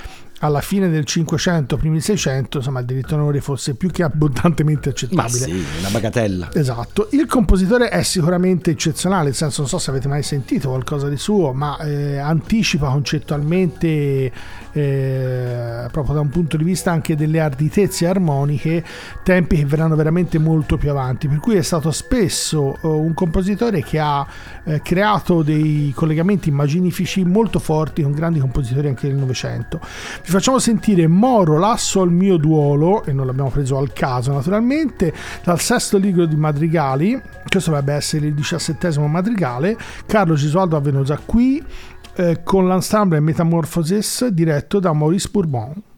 [0.42, 4.90] alla fine del 500, primi del 600, insomma il diritto d'onore fosse più che abbondantemente
[5.12, 5.46] Ma accettabile.
[5.46, 6.50] sì, una bagatella.
[6.54, 11.10] Esatto, il compositore è sicuramente eccezionale, nel senso non so se avete mai sentito qualcosa
[11.10, 14.32] di suo, ma eh, anticipa concettualmente,
[14.72, 18.84] eh, proprio da un punto di vista anche delle arditezze armoniche,
[19.24, 23.84] tempi che verranno veramente molto più avanti, per cui è stato spesso eh, un compositore
[23.84, 24.26] che ha
[24.64, 29.80] eh, creato dei collegamenti immaginifici molto forti con grandi compositori anche del Novecento.
[30.32, 35.14] Vi facciamo sentire Moro lasso al mio duolo, e non l'abbiamo preso al caso naturalmente,
[35.44, 41.62] dal sesto libro di Madrigali, questo dovrebbe essere il diciassettesimo madrigale, Carlo Gesualdo Avvenosa qui
[42.16, 45.91] eh, con l'ensemble Metamorphosis diretto da Maurice Bourbon.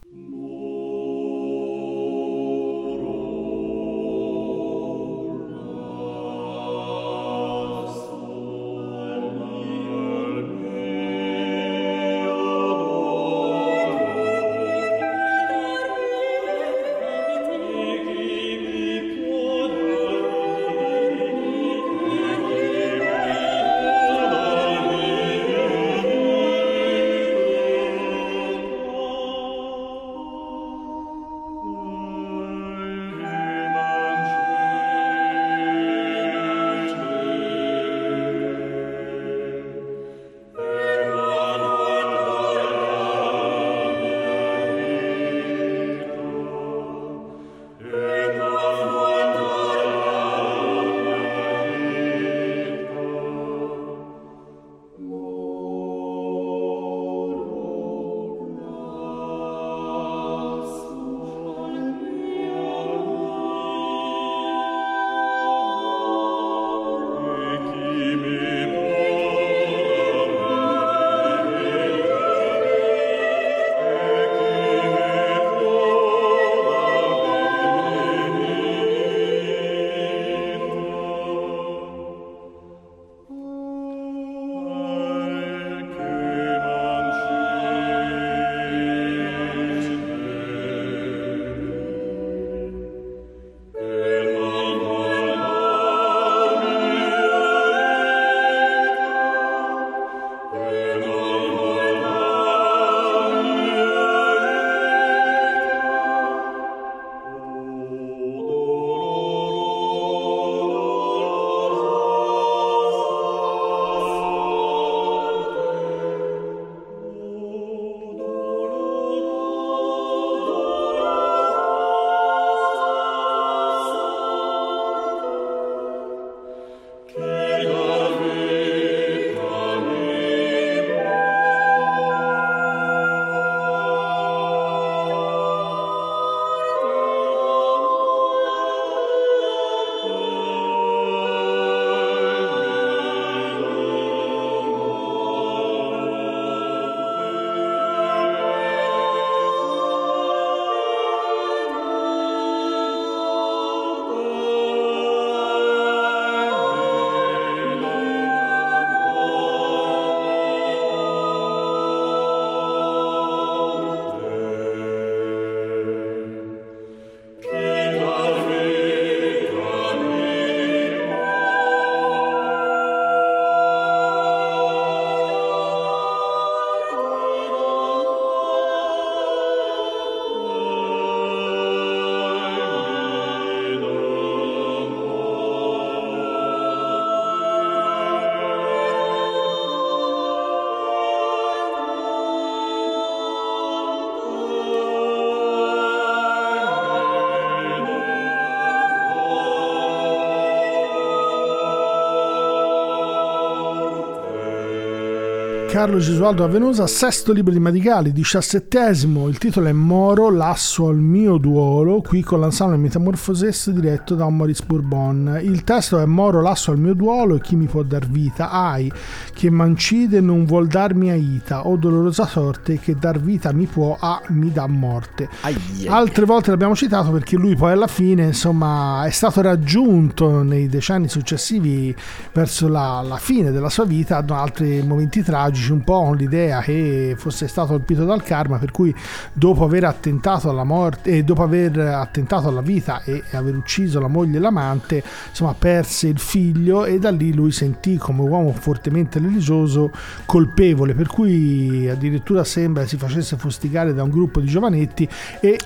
[205.73, 211.37] Carlo Gesualdo Avenosa, sesto libro di Madrigali, diciassettesimo, il titolo è Moro, lasso al mio
[211.37, 215.39] duolo, qui con l'ensemble Metamorphoses diretto da Maurice Bourbon.
[215.41, 218.51] Il testo è Moro, lasso al mio duolo, e chi mi può dar vita?
[218.51, 218.91] Ai,
[219.33, 224.21] che mancide non vuol darmi aita, o dolorosa sorte che dar vita mi può, a
[224.27, 225.27] mi dà morte.
[225.41, 230.43] Ai, ai, Altre volte l'abbiamo citato perché lui poi alla fine, insomma, è stato raggiunto
[230.43, 231.95] nei decenni successivi
[232.31, 236.61] verso la, la fine della sua vita da altri momenti tragici un po' con l'idea
[236.61, 238.93] che fosse stato colpito dal karma, per cui
[239.33, 244.07] dopo aver attentato alla morte e dopo aver attentato alla vita e aver ucciso la
[244.07, 249.19] moglie e l'amante, insomma, perse il figlio e da lì lui sentì come uomo fortemente
[249.19, 249.91] religioso
[250.25, 255.07] colpevole, per cui addirittura sembra si facesse fustigare da un gruppo di giovanetti
[255.39, 255.59] e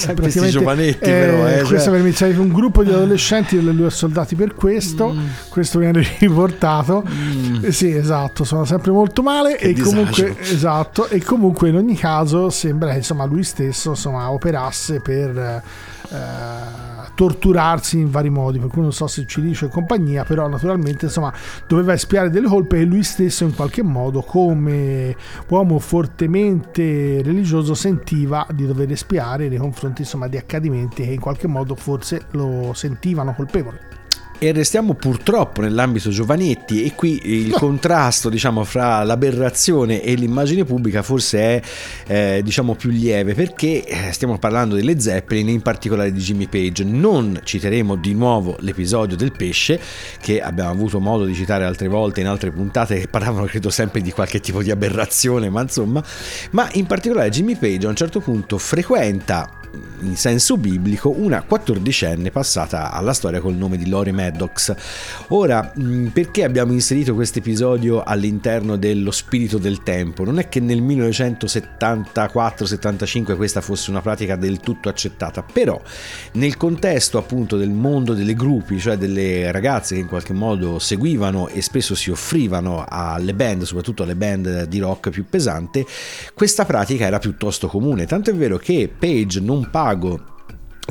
[0.00, 1.90] Sempre sti praticamente, giovanetti, però, eh, questo cioè.
[1.90, 5.26] per iniziare un gruppo di adolescenti delle due soldati per questo Mm.
[5.48, 7.04] questo viene riportato
[7.62, 11.96] Eh, sì esatto sono sempre molto male Che e comunque esatto e comunque in ogni
[11.96, 15.36] caso sembra che insomma lui stesso insomma operasse per
[16.10, 16.18] eh,
[17.20, 18.58] torturarsi in vari modi.
[18.58, 21.30] Per cui non so se ci dice compagnia però naturalmente insomma
[21.66, 25.14] doveva espiare delle colpe e lui stesso in qualche modo come
[25.48, 31.46] uomo fortemente religioso sentiva di dover espiare nei confronti insomma di accadimenti che in qualche
[31.46, 33.99] modo forse lo sentivano colpevole
[34.42, 41.02] E restiamo purtroppo nell'ambito giovanetti e qui il contrasto diciamo fra l'aberrazione e l'immagine pubblica
[41.02, 41.62] forse è
[42.06, 46.84] eh, diciamo più lieve perché eh, stiamo parlando delle Zeppelin in particolare di Jimmy Page.
[46.84, 49.78] Non citeremo di nuovo l'episodio del pesce
[50.22, 54.00] che abbiamo avuto modo di citare altre volte in altre puntate che parlavano credo sempre
[54.00, 56.02] di qualche tipo di aberrazione ma insomma.
[56.52, 59.59] Ma in particolare Jimmy Page a un certo punto frequenta
[60.00, 64.74] in senso biblico una quattordicenne passata alla storia col nome di Lori Maddox.
[65.28, 70.24] Ora, mh, perché abbiamo inserito questo episodio all'interno dello spirito del tempo?
[70.24, 75.78] Non è che nel 1974-75 questa fosse una pratica del tutto accettata, però
[76.32, 81.48] nel contesto appunto del mondo delle gruppi, cioè delle ragazze che in qualche modo seguivano
[81.48, 85.84] e spesso si offrivano alle band, soprattutto alle band di rock più pesante,
[86.34, 90.20] questa pratica era piuttosto comune, tanto è vero che Page non pago.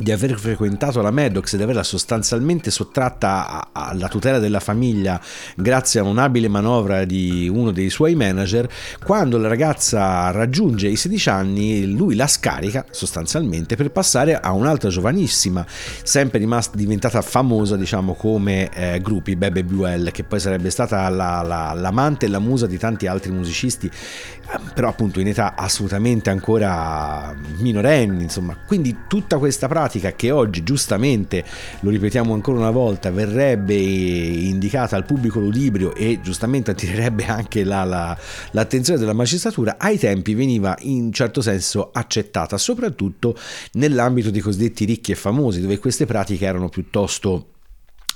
[0.00, 5.20] Di aver frequentato la Maddox e di averla sostanzialmente sottratta alla tutela della famiglia
[5.56, 8.68] grazie a un'abile manovra di uno dei suoi manager,
[9.04, 14.88] quando la ragazza raggiunge i 16 anni lui la scarica sostanzialmente per passare a un'altra
[14.88, 15.64] giovanissima,
[16.02, 21.42] sempre rimasta diventata famosa diciamo come eh, gruppi Bebe Buell, che poi sarebbe stata la-
[21.42, 26.30] la- l'amante e la musa di tanti altri musicisti, eh, però appunto in età assolutamente
[26.30, 31.44] ancora minorenni, insomma, quindi tutta questa pratica che oggi giustamente,
[31.80, 37.84] lo ripetiamo ancora una volta, verrebbe indicata al pubblico ludibrio e giustamente attirerebbe anche la-
[37.84, 38.16] la-
[38.52, 43.36] l'attenzione della magistratura, ai tempi veniva in certo senso accettata, soprattutto
[43.72, 47.46] nell'ambito dei cosiddetti ricchi e famosi, dove queste pratiche erano piuttosto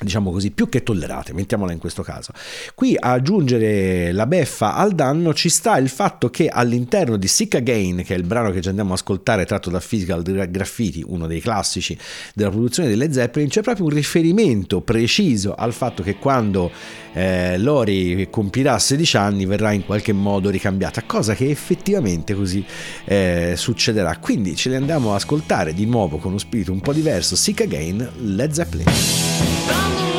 [0.00, 2.32] diciamo così, più che tollerate, mettiamola in questo caso.
[2.74, 7.54] Qui a aggiungere la beffa al danno ci sta il fatto che all'interno di Sick
[7.54, 11.26] Again, che è il brano che ci andiamo a ascoltare tratto da Physical Graffiti, uno
[11.26, 11.96] dei classici
[12.34, 16.70] della produzione delle Zeppelin, c'è proprio un riferimento preciso al fatto che quando
[17.12, 22.64] eh, Lori compirà 16 anni verrà in qualche modo ricambiata, cosa che effettivamente così
[23.04, 24.16] eh, succederà.
[24.18, 27.60] Quindi ce le andiamo a ascoltare di nuovo con uno spirito un po' diverso, Sick
[27.60, 29.83] Again, Led Zeppelin.
[29.84, 30.13] Mommy.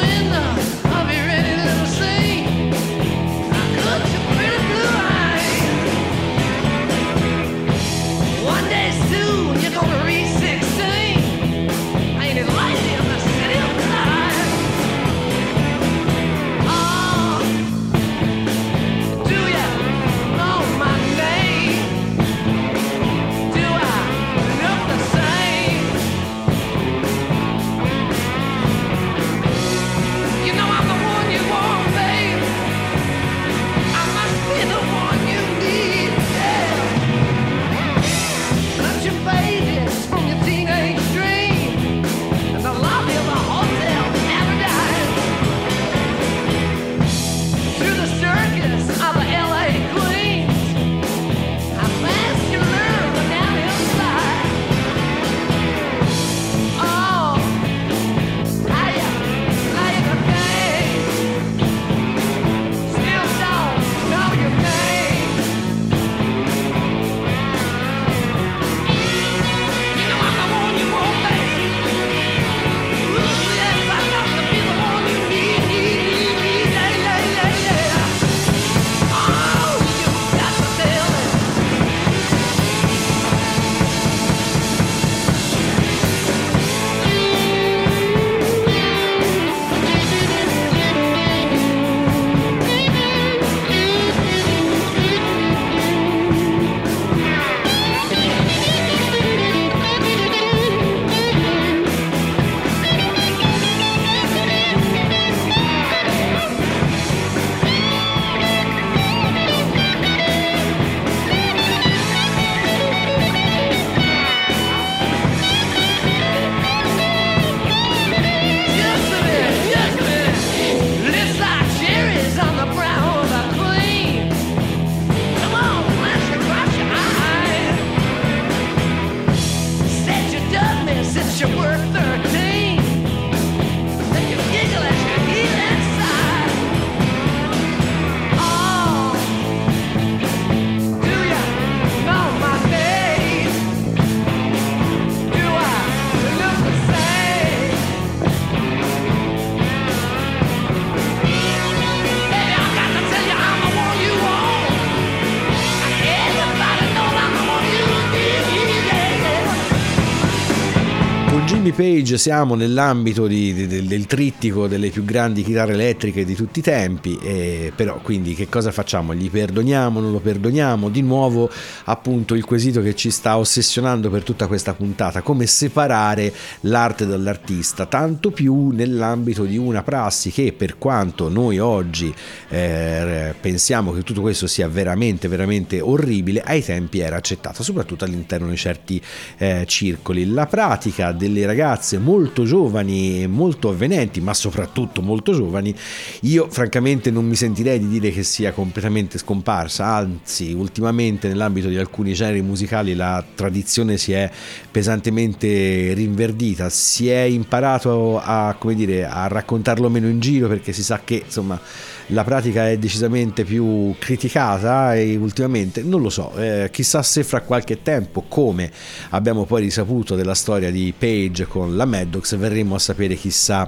[161.86, 166.58] Page siamo nell'ambito di- di- del, del trittico delle più grandi chitarre elettriche di tutti
[166.58, 169.14] i tempi, e però quindi che cosa facciamo?
[169.14, 170.90] Gli perdoniamo, non lo perdoniamo?
[170.90, 171.48] Di nuovo
[171.84, 177.86] appunto il quesito che ci sta ossessionando per tutta questa puntata, come separare l'arte dall'artista,
[177.86, 182.12] tanto più nell'ambito di una prassi che per quanto noi oggi
[182.50, 188.50] eh, pensiamo che tutto questo sia veramente, veramente orribile, ai tempi era accettata, soprattutto all'interno
[188.50, 189.00] di certi
[189.38, 190.26] eh, circoli.
[190.32, 195.74] La pratica delle ragazze molto giovani e molto avvenenti, ma soprattutto molto giovani,
[196.22, 201.78] io francamente non mi sentirei di dire che sia completamente scomparsa, anzi ultimamente nell'ambito di
[201.78, 204.30] alcuni generi musicali la tradizione si è
[204.70, 211.02] pesantemente rinverdita, si è imparato a, dire, a raccontarlo meno in giro perché si sa
[211.04, 211.60] che insomma
[212.08, 217.42] la pratica è decisamente più criticata e ultimamente non lo so, eh, chissà se fra
[217.42, 218.72] qualche tempo, come
[219.10, 223.68] abbiamo poi risaputo della storia di Page con la Maddox, verremo a sapere chissà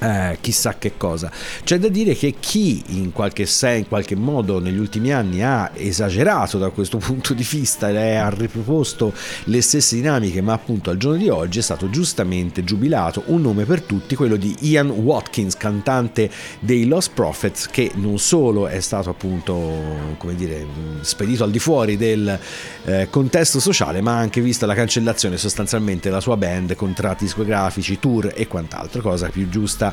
[0.00, 1.30] eh, chissà che cosa.
[1.64, 5.70] C'è da dire che chi in qualche, se- in qualche modo negli ultimi anni ha
[5.74, 9.12] esagerato da questo punto di vista e ha riproposto
[9.44, 13.64] le stesse dinamiche, ma appunto al giorno di oggi è stato giustamente giubilato un nome
[13.64, 19.08] per tutti, quello di Ian Watkins, cantante dei Lost Prophets, che non solo è stato
[19.08, 20.66] appunto, come dire,
[21.00, 22.38] spedito al di fuori del
[22.84, 28.32] eh, contesto sociale, ma anche vista la cancellazione sostanzialmente della sua band, contratti discografici, tour
[28.34, 29.85] e quant'altro, cosa più giusta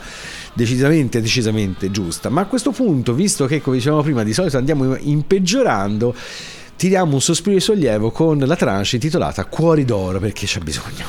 [0.54, 2.30] decisamente decisamente giusta.
[2.30, 5.26] Ma a questo punto visto che come dicevamo prima di solito andiamo in
[6.76, 11.06] tiriamo un sospiro di sollievo con la tranche intitolata Cuori d'oro perché c'è bisogno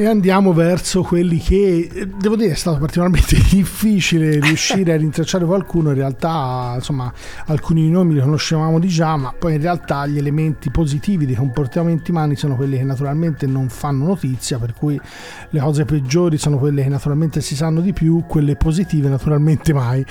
[0.00, 5.44] E andiamo verso quelli che eh, devo dire è stato particolarmente difficile riuscire a rintracciare
[5.44, 5.90] qualcuno.
[5.90, 7.12] In realtà, insomma,
[7.48, 12.12] alcuni nomi li conoscevamo di già, ma poi in realtà gli elementi positivi dei comportamenti
[12.12, 14.98] umani sono quelli che naturalmente non fanno notizia, per cui
[15.50, 20.02] le cose peggiori sono quelle che naturalmente si sanno di più, quelle positive naturalmente mai.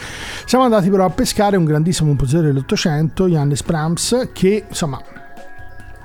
[0.45, 5.01] Siamo andati però a pescare un grandissimo compositore dell'Ottocento, Johannes Brahms, che insomma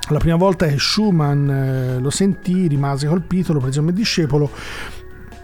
[0.08, 4.50] la prima volta che Schumann eh, lo sentì rimase colpito, lo prese come discepolo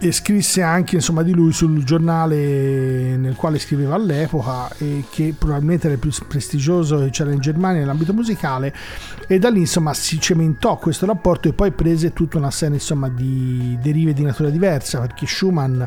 [0.03, 5.85] e scrisse anche insomma, di lui sul giornale nel quale scriveva all'epoca e che probabilmente
[5.85, 8.73] era il più prestigioso che c'era in Germania nell'ambito musicale.
[9.27, 13.09] E da lì insomma si cementò questo rapporto e poi prese tutta una serie insomma,
[13.09, 15.83] di derive di natura diversa perché Schumann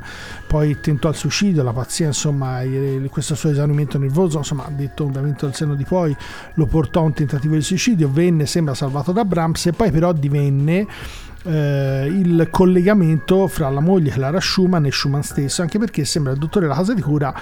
[0.47, 2.61] poi tentò il suicidio, la pazzia insomma
[3.11, 6.17] questo suo esaurimento nervoso insomma detto ovviamente dal seno di poi
[6.55, 10.13] lo portò a un tentativo di suicidio, venne sembra salvato da Brahms e poi però
[10.13, 10.87] divenne
[11.45, 16.39] eh, il collegamento fra la moglie Clara Schumann e Schumann stesso, anche perché sembra il
[16.39, 17.35] dottore della casa di cura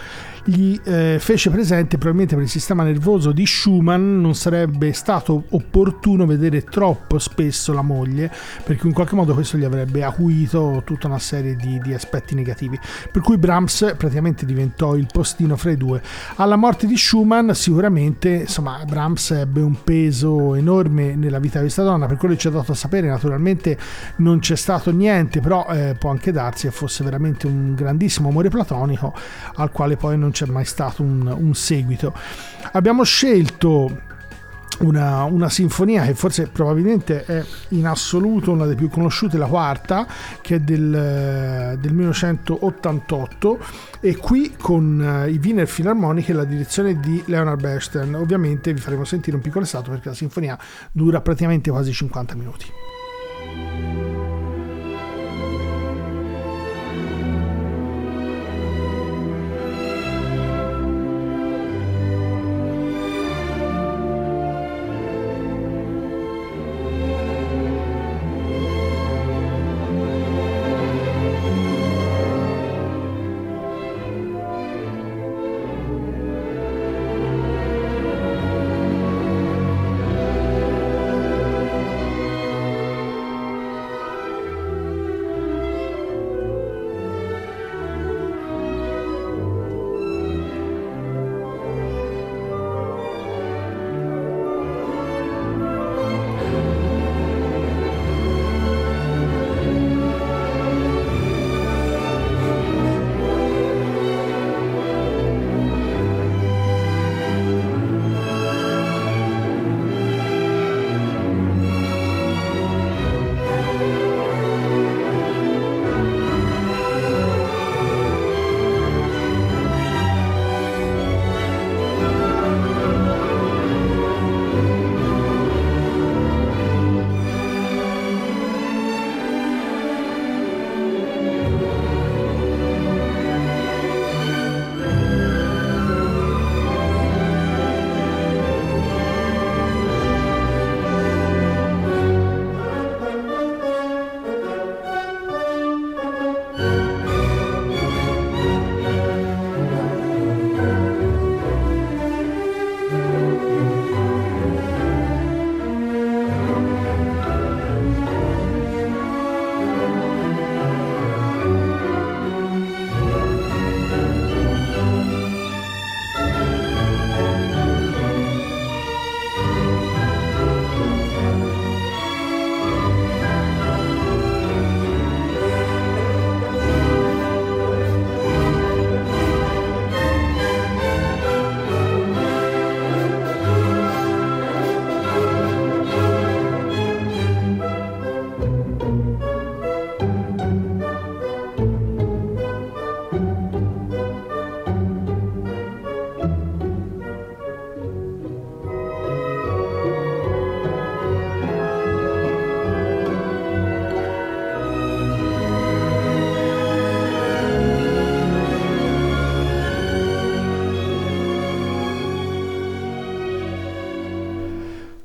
[0.44, 6.26] gli eh, fece presente probabilmente per il sistema nervoso di Schumann non sarebbe stato opportuno
[6.26, 8.30] vedere troppo spesso la moglie
[8.64, 12.78] perché in qualche modo questo gli avrebbe acuito tutta una serie di, di aspetti negativi.
[13.10, 16.02] Per cui Brahms praticamente diventò il postino fra i due.
[16.36, 21.84] Alla morte di Schumann sicuramente insomma Brahms ebbe un peso enorme nella vita di questa
[21.84, 22.06] donna.
[22.06, 23.78] Per quello che ci è dato a sapere naturalmente
[24.16, 28.48] non c'è stato niente però eh, può anche darsi che fosse veramente un grandissimo amore
[28.48, 29.14] platonico
[29.54, 32.12] al quale poi non c'è mai stato un, un seguito
[32.72, 34.10] abbiamo scelto
[34.80, 40.06] una, una, sinfonia che forse probabilmente è in assoluto una delle più conosciute, la quarta,
[40.40, 43.58] che è del, del 1988,
[44.00, 48.14] e qui con i Wiener Philharmonic e la direzione di Leonard Bernstein.
[48.14, 50.58] Ovviamente vi faremo sentire un piccolo estratto perché la sinfonia
[50.90, 52.66] dura praticamente quasi 50 minuti.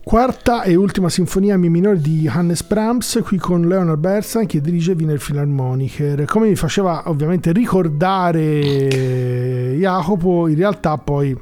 [0.08, 4.94] Quarta e ultima sinfonia Mi minore di Johannes Brahms, qui con Leonard Bernstein che dirige
[4.94, 6.24] Wiener Philharmoniker.
[6.24, 8.40] Come mi faceva ovviamente ricordare
[9.78, 11.38] Jacopo, in realtà poi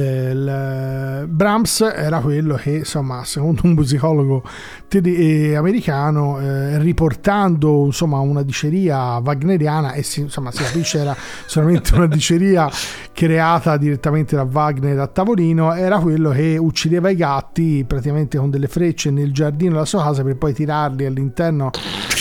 [0.00, 4.42] il- Brahms era quello che, insomma, secondo un musicologo
[4.88, 5.16] tede-
[5.50, 11.14] eh, americano, eh, riportando insomma una diceria wagneriana, e si, insomma si capisce era
[11.46, 12.68] solamente una diceria
[13.12, 18.68] creata direttamente da Wagner a tavolino, era quello che uccideva i gatti praticamente con delle
[18.68, 21.70] frecce nel giardino della sua casa per poi tirarli all'interno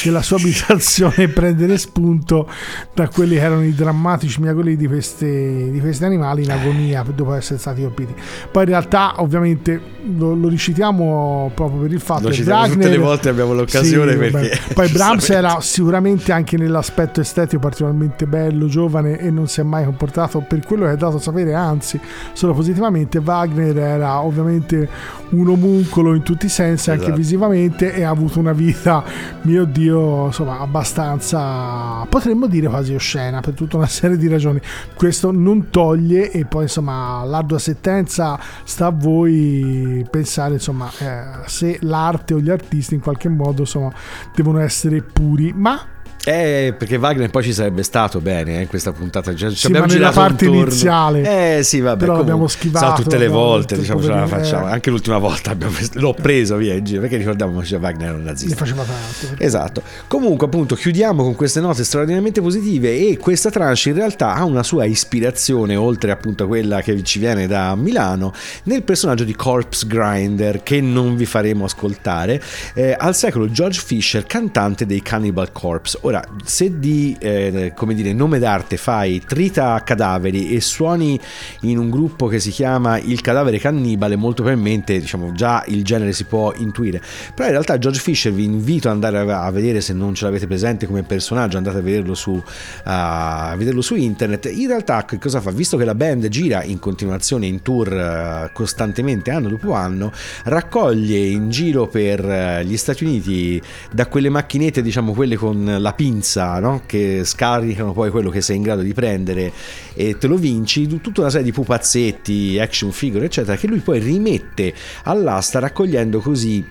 [0.08, 2.48] della sua abitazione e prendere spunto
[2.94, 7.34] da quelli che erano i drammatici miagoli di, queste- di questi animali in agonia dopo
[7.34, 8.14] essere stati colpiti.
[8.52, 9.80] Poi in realtà ovviamente
[10.18, 14.60] lo, lo recitiamo proprio per il fatto che tutte le volte abbiamo l'occasione Sì, perché
[14.74, 19.86] poi Brahms era sicuramente anche nell'aspetto estetico particolarmente bello, giovane e non si è mai
[19.86, 22.00] comportato per quello che è dato a sapere, anzi
[22.34, 23.20] solo positivamente.
[23.20, 24.90] Wagner era ovviamente
[25.30, 27.18] un omuncolo in tutti i sensi, anche Esatto.
[27.18, 29.04] visivamente, e ha avuto una vita,
[29.42, 34.60] mio Dio, insomma, abbastanza, potremmo dire quasi oscena per tutta una serie di ragioni.
[34.96, 41.78] Questo non toglie, e poi insomma, l'ardua sentenza sta a voi pensare, insomma, eh, se
[41.82, 43.92] l'arte o gli artisti in qualche modo, insomma,
[44.36, 48.92] devono essere puri, ma Eh, perché Wagner poi ci sarebbe stato bene eh, in questa
[48.92, 49.34] puntata.
[49.34, 51.58] Cioè, ci Sì, abbiamo ma nella parte iniziale.
[51.58, 51.98] Eh sì, vabbè.
[51.98, 54.68] Però comunque, l'abbiamo schivato, sa, tutte le volte, diciamo, ce la facciamo.
[54.68, 54.72] eh.
[54.72, 58.20] Anche l'ultima volta abbiamo- l'ho preso via in giro perché ricordiamo che Wagner era un
[58.20, 58.56] ne nazista.
[58.56, 59.44] faceva tanto.
[59.44, 59.82] Esatto.
[60.08, 64.64] Comunque, appunto, chiudiamo con queste note straordinariamente positive e questa tranche in realtà ha una
[64.64, 68.32] sua ispirazione, oltre appunto a quella che ci viene da Milano,
[68.64, 72.40] nel personaggio di Corpse Grinder, che non vi faremo ascoltare,
[72.76, 75.98] eh, al secolo George Fisher, cantante dei Cannibal Corpse.
[76.12, 81.18] Ora, se di, eh, come dire, nome d'arte fai trita cadaveri e suoni
[81.62, 86.12] in un gruppo che si chiama Il cadavere cannibale, molto probabilmente, diciamo, già il genere
[86.12, 87.02] si può intuire.
[87.34, 90.26] Però in realtà George Fisher vi invito ad andare a a vedere se non ce
[90.26, 92.42] l'avete presente come personaggio, andate a vederlo su,
[92.84, 94.52] a vederlo su internet.
[94.54, 95.52] In realtà che cosa fa?
[95.52, 100.12] Visto che la band gira in continuazione in tour eh, costantemente anno dopo anno,
[100.44, 105.94] raccoglie in giro per eh, gli Stati Uniti da quelle macchinette, diciamo quelle con la
[106.02, 106.82] pinza, no?
[106.88, 109.52] che scaricano poi quello che sei in grado di prendere
[109.94, 114.00] e te lo vinci, tutta una serie di pupazzetti, action figure, eccetera, che lui poi
[114.00, 114.74] rimette
[115.04, 116.66] all'asta raccogliendo così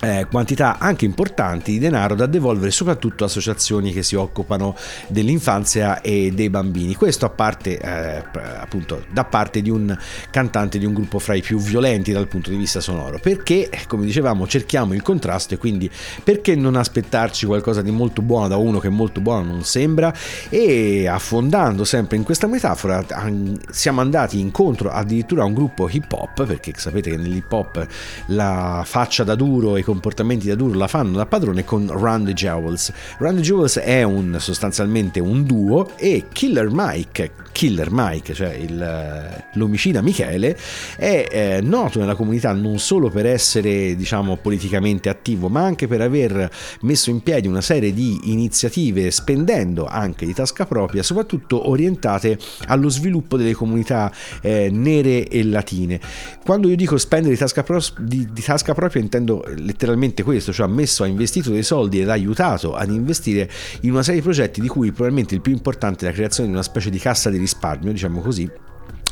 [0.00, 4.74] eh, quantità anche importanti di denaro da devolvere soprattutto a associazioni che si occupano
[5.08, 6.94] dell'infanzia e dei bambini.
[6.94, 8.22] Questo a parte, eh,
[8.58, 9.96] appunto, da parte di un
[10.30, 14.04] cantante di un gruppo fra i più violenti dal punto di vista sonoro, perché, come
[14.06, 15.90] dicevamo, cerchiamo il contrasto e quindi
[16.24, 20.12] perché non aspettarci qualcosa di molto buono da uno che molto buono non sembra
[20.48, 23.04] e affondando sempre in questa metafora
[23.70, 27.86] siamo andati incontro addirittura a un gruppo hip hop, perché sapete che nell'hip hop
[28.26, 32.32] la faccia da duro e comportamenti da duro la fanno da padrone con Run the
[32.32, 32.92] Jewels.
[33.18, 38.80] Run the Jewels è un, sostanzialmente un duo e Killer Mike, Killer Mike, cioè il,
[38.80, 40.56] eh, l'omicida Michele,
[40.96, 46.00] è eh, noto nella comunità non solo per essere diciamo politicamente attivo, ma anche per
[46.00, 46.50] aver
[46.82, 52.88] messo in piedi una serie di iniziative spendendo anche di tasca propria, soprattutto orientate allo
[52.88, 56.00] sviluppo delle comunità eh, nere e latine.
[56.44, 60.66] Quando io dico spendere di tasca, pro- di- di tasca propria intendo letteralmente questo, cioè
[60.66, 64.24] ha messo, ha investito dei soldi ed ha aiutato ad investire in una serie di
[64.24, 67.30] progetti di cui probabilmente il più importante è la creazione di una specie di cassa
[67.30, 68.48] di risparmio, diciamo così,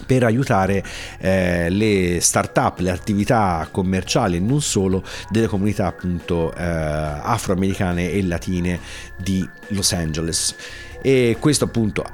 [0.06, 0.84] per aiutare
[1.18, 8.22] eh, le start-up, le attività commerciali e non solo delle comunità appunto eh, afroamericane e
[8.22, 8.80] latine
[9.16, 10.54] di Los Angeles.
[11.00, 12.04] E questo appunto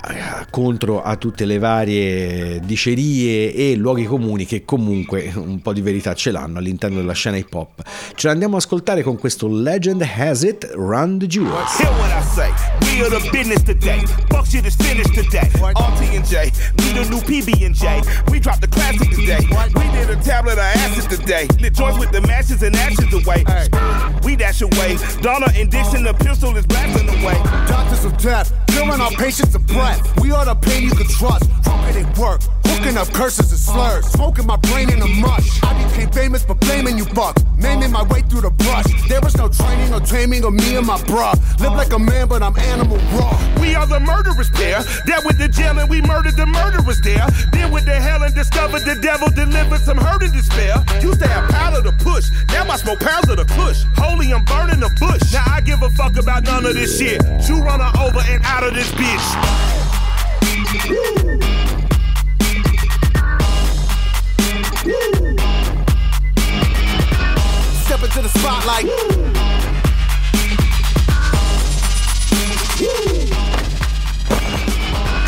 [0.51, 6.15] contro a tutte le varie dicerie e luoghi comuni che comunque un po' di verità
[6.15, 7.83] ce l'hanno all'interno della scena hip hop.
[8.15, 11.77] Ce l'andiamo a ascoltare con questo Legend Has It Run the Jewels.
[11.79, 12.51] Hear what I say.
[12.81, 14.05] We are the business today.
[14.29, 15.49] Fuck shit is finished today.
[15.55, 18.03] RT&J, we the new PB&J.
[18.31, 19.41] We dropped the classic today.
[19.75, 21.49] We did a tablet of acid today.
[21.59, 23.45] Lit joints with the matches and ashes away.
[24.23, 24.97] We dash away.
[25.23, 27.35] Donna and Dixon, the pistol is blasting away.
[27.67, 30.03] Doctors of death, killing our patients of breath.
[30.21, 31.47] We are the pain you can trust.
[31.63, 34.05] Trumpet it work, hooking up curses and slurs.
[34.07, 35.63] Smoking my brain in a mush.
[35.63, 37.43] I became famous for blaming you bucks.
[37.57, 38.87] Naming my way through the brush.
[39.09, 41.35] There was no training or taming of me and my bruh.
[41.61, 43.33] Live like a man, but I'm animal raw.
[43.61, 44.83] We are the murderers there.
[45.07, 47.27] That with the jail and we murdered the murderers there.
[47.53, 50.85] Then with the hell and discovered the devil delivered some hurt and despair.
[51.01, 52.27] Used to have power to push.
[52.49, 53.85] Now I smoke pounds of the kush.
[53.97, 55.33] Holy, I'm burning the bush.
[55.33, 57.23] Now I give a fuck about none of this shit.
[57.49, 59.65] You run her over and out of this bitch.
[68.05, 68.85] into the spotlight.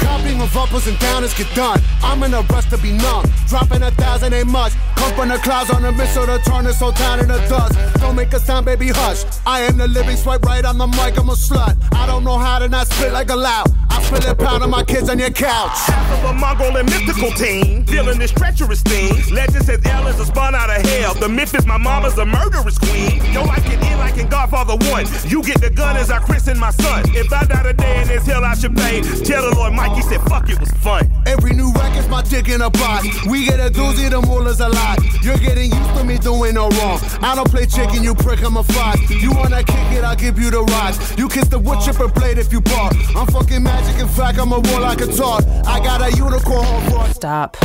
[0.00, 1.80] Copying of uppers and downers get done.
[2.02, 3.24] I'm in a rush to be numb.
[3.48, 4.72] Dropping a thousand ain't much.
[4.96, 7.74] Come from the clouds on a missile to turn this whole town into dust.
[8.00, 9.24] Don't make a sound, baby, hush.
[9.46, 11.18] I am the living swipe right on the mic.
[11.18, 11.76] I'm a slut.
[11.94, 13.85] I don't know how to not spit like a loud.
[13.96, 15.78] I feel it pound on my kids on your couch.
[15.88, 19.10] Half of a Mongol and mythical team, feeling this treacherous thing.
[19.34, 21.14] Legend says L is a spun out of hell.
[21.14, 23.24] The myth is my mama's a murderous queen.
[23.32, 25.06] Yo, I get in like in Godfather 1.
[25.28, 27.04] You get the gun as I christen my son.
[27.08, 29.00] If I die today in this hill, I should pay.
[29.00, 31.10] Tell the Lord Mikey he said, fuck, it was fun.
[31.26, 33.08] Every new record's my dick in a box.
[33.26, 34.98] We get a doozy, the is a lot.
[35.22, 37.00] You're getting used to me doing no wrong.
[37.22, 39.08] I don't play chicken, you prick, I'm a fox.
[39.10, 41.16] You wanna kick it, I'll give you the rocks.
[41.16, 42.94] You kiss the wood chipper blade if you bark.
[43.16, 45.44] I'm fucking magic, in fact, I'm a war like a talk.
[45.66, 47.56] I got a unicorn for Stop.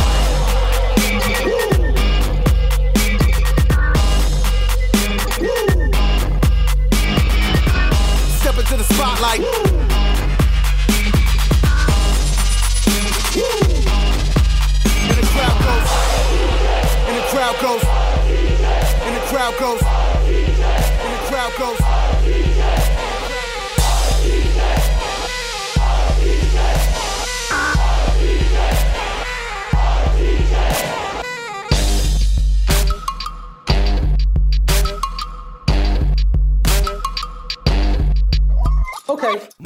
[8.40, 9.40] Step into the spotlight.
[15.08, 15.90] And the crowd goes.
[17.08, 17.84] And the crowd goes.
[19.04, 20.01] And the crowd goes.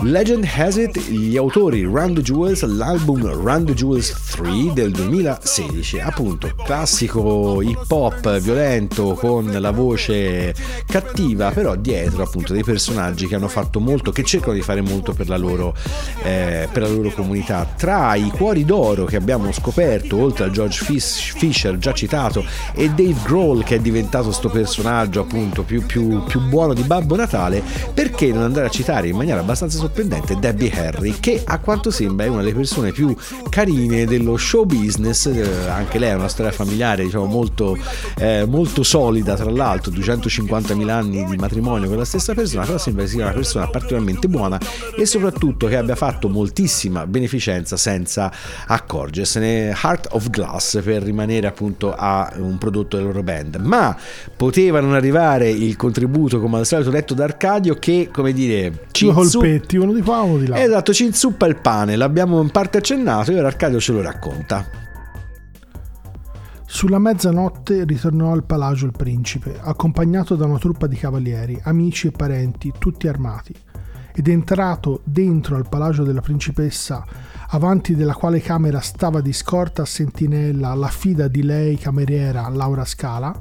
[0.03, 6.01] Legend Has It, gli autori Run the Jewels, l'album Run the Jewels 3 del 2016,
[6.01, 10.55] appunto classico hip hop violento con la voce
[10.87, 15.13] cattiva, però dietro appunto dei personaggi che hanno fatto molto, che cercano di fare molto
[15.13, 15.75] per la loro,
[16.23, 17.67] eh, per la loro comunità.
[17.77, 22.45] Tra i cuori d'oro che abbiamo scoperto, oltre a George Fis- Fisher già citato
[22.75, 27.17] e Dave Grohl che è diventato sto personaggio appunto più, più, più buono di Babbo
[27.17, 27.63] Natale,
[27.95, 32.27] perché non andare a citare in maniera abbastanza sorprendente Debbie Harry che a quanto sembra
[32.27, 33.15] è una delle persone più
[33.49, 37.77] carine dello show business eh, anche lei ha una storia familiare diciamo molto,
[38.19, 43.07] eh, molto solida tra l'altro 250.000 anni di matrimonio con la stessa persona però sembra
[43.07, 44.59] sia una persona particolarmente buona
[44.97, 48.33] e soprattutto che abbia fatto moltissima beneficenza senza
[48.67, 49.75] accorgersene.
[49.83, 53.57] Heart of Glass per rimanere appunto a un prodotto della loro band.
[53.57, 53.97] Ma
[54.37, 59.05] poteva non arrivare il contributo come al solito letto da Arcadio che come dire ci
[59.05, 60.63] Due colpetti, uno di qua, uno di là.
[60.63, 64.85] Esatto, ci inzuppa il pane, l'abbiamo in parte accennato e ora Arcadio ce lo racconta.
[66.65, 72.11] Sulla mezzanotte ritornò al palagio il principe, accompagnato da una truppa di cavalieri, amici e
[72.11, 73.55] parenti, tutti armati.
[74.13, 77.05] Ed entrato dentro al palagio della principessa,
[77.49, 82.87] avanti della quale camera stava di scorta a sentinella la fida di lei cameriera Laura
[82.87, 83.35] Scala,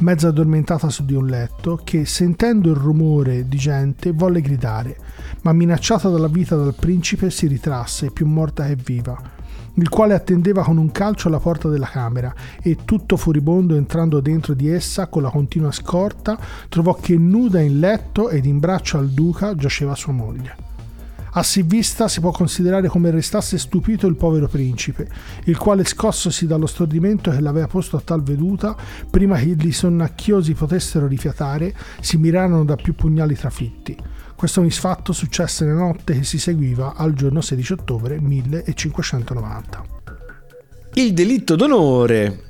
[0.00, 4.96] mezza addormentata su di un letto, che sentendo il rumore di gente volle gridare,
[5.42, 9.38] ma minacciata dalla vita dal principe si ritrasse, più morta che viva
[9.74, 14.52] il quale attendeva con un calcio alla porta della camera e tutto furibondo entrando dentro
[14.52, 16.38] di essa con la continua scorta
[16.68, 20.69] trovò che nuda in letto ed in braccio al duca giaceva sua moglie.
[21.32, 25.08] A sì vista si può considerare come restasse stupito il povero principe,
[25.44, 28.76] il quale scossosi dallo stordimento che l'aveva posto a tal veduta,
[29.08, 33.96] prima che gli sonnacchiosi potessero rifiatare, si mirarono da più pugnali trafitti.
[34.34, 39.84] Questo misfatto successe nella notte che si seguiva al giorno 16 ottobre 1590.
[40.94, 42.49] Il delitto d'onore.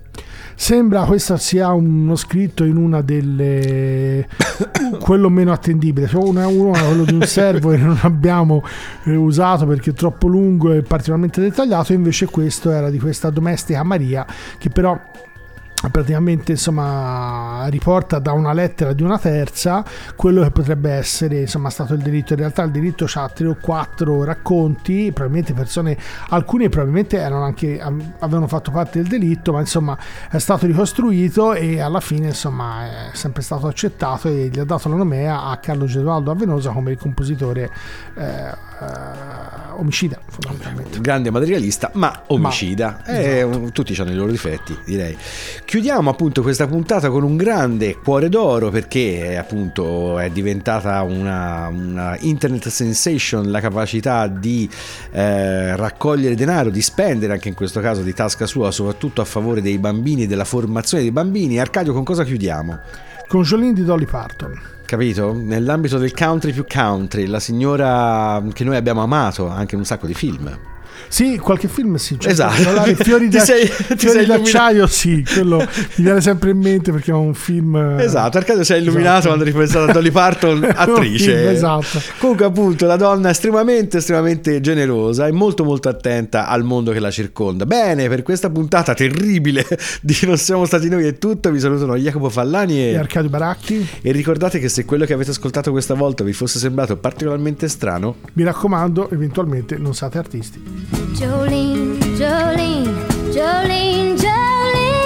[0.62, 4.28] Sembra questo sia uno scritto in una delle
[5.00, 8.62] quello meno attendibile, cioè uno, uno è quello di un servo che non abbiamo
[9.04, 13.82] eh, usato perché è troppo lungo e particolarmente dettagliato, invece questo era di questa domestica
[13.82, 14.26] Maria
[14.58, 15.00] che però
[15.88, 21.94] praticamente insomma riporta da una lettera di una terza quello che potrebbe essere insomma stato
[21.94, 22.34] il delitto.
[22.34, 25.96] In realtà il delitto ha tre o quattro racconti probabilmente persone
[26.28, 29.96] alcuni probabilmente erano anche avevano fatto parte del delitto ma insomma
[30.30, 34.88] è stato ricostruito e alla fine insomma è sempre stato accettato e gli ha dato
[34.88, 37.70] la nomea a Carlo Gesualdo Avenosa come il compositore
[38.16, 43.04] eh, eh, omicida fondamentalmente Grande materialista, ma omicida.
[43.04, 45.16] Eh, Tutti hanno i loro difetti, direi.
[45.64, 52.16] Chiudiamo appunto questa puntata con un grande cuore d'oro perché appunto è diventata una, una
[52.20, 54.68] internet sensation la capacità di
[55.12, 59.62] eh, raccogliere denaro, di spendere anche in questo caso di tasca sua, soprattutto a favore
[59.62, 61.58] dei bambini, della formazione dei bambini.
[61.58, 62.78] Arcadio, con cosa chiudiamo?
[63.30, 65.32] con Jolene di Dolly Parton Capito?
[65.32, 70.08] Nell'ambito del country più country, la signora che noi abbiamo amato anche in un sacco
[70.08, 70.58] di film.
[71.12, 72.16] Sì, qualche film sì.
[72.20, 72.94] Cioè, Esatto.
[73.02, 74.38] Fiori, Ti sei- ti Fiori sei illuminato.
[74.42, 77.74] d'acciaio, sì, quello mi viene sempre in mente perché è un film.
[77.98, 79.26] eh, Esatto, Arcadio si è illuminato Esatto.
[79.26, 81.36] quando hai ripensato a Dolly Parton, attrice.
[81.36, 82.00] film, esatto.
[82.18, 87.10] Comunque, appunto, la donna estremamente, estremamente generosa e molto, molto attenta al mondo che la
[87.10, 87.66] circonda.
[87.66, 89.66] Bene, per questa puntata terribile
[90.00, 91.50] di Non siamo stati noi è tutto.
[91.50, 95.30] Vi salutano Jacopo Fallani E e, Arcadio Baracchi, e ricordate che se quello che avete
[95.30, 100.99] ascoltato questa volta vi fosse sembrato particolarmente strano, mi raccomando, eventualmente non siate artisti.
[101.18, 102.94] Jolene, Jolene,
[103.34, 105.00] Jolene, Jolene.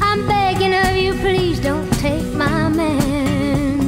[0.00, 3.78] I'm begging of you, please don't take my man.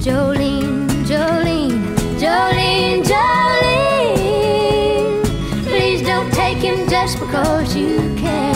[0.00, 4.44] Jolene, Jolene, Jolene, Jolene.
[5.64, 8.54] Please don't take him just because you can.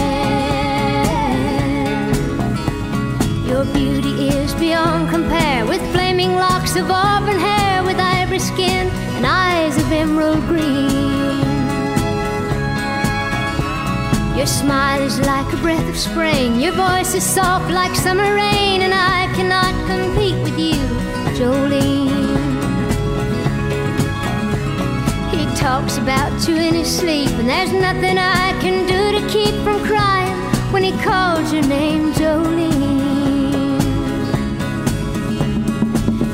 [3.47, 7.49] Your beauty is beyond compare with flaming locks of auburn hair,
[14.41, 18.80] Your smile is like a breath of spring, your voice is soft like summer rain,
[18.80, 20.80] and I cannot compete with you,
[21.36, 22.09] Jolene.
[25.30, 29.55] He talks about you in his sleep, and there's nothing I can do to keep
[29.62, 30.34] from crying
[30.72, 32.72] when he calls your name, Jolene.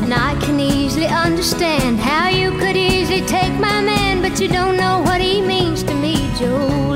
[0.04, 4.76] And I can easily understand how you could easily take my man, but you don't
[4.76, 6.95] know what he means to me, Jolene.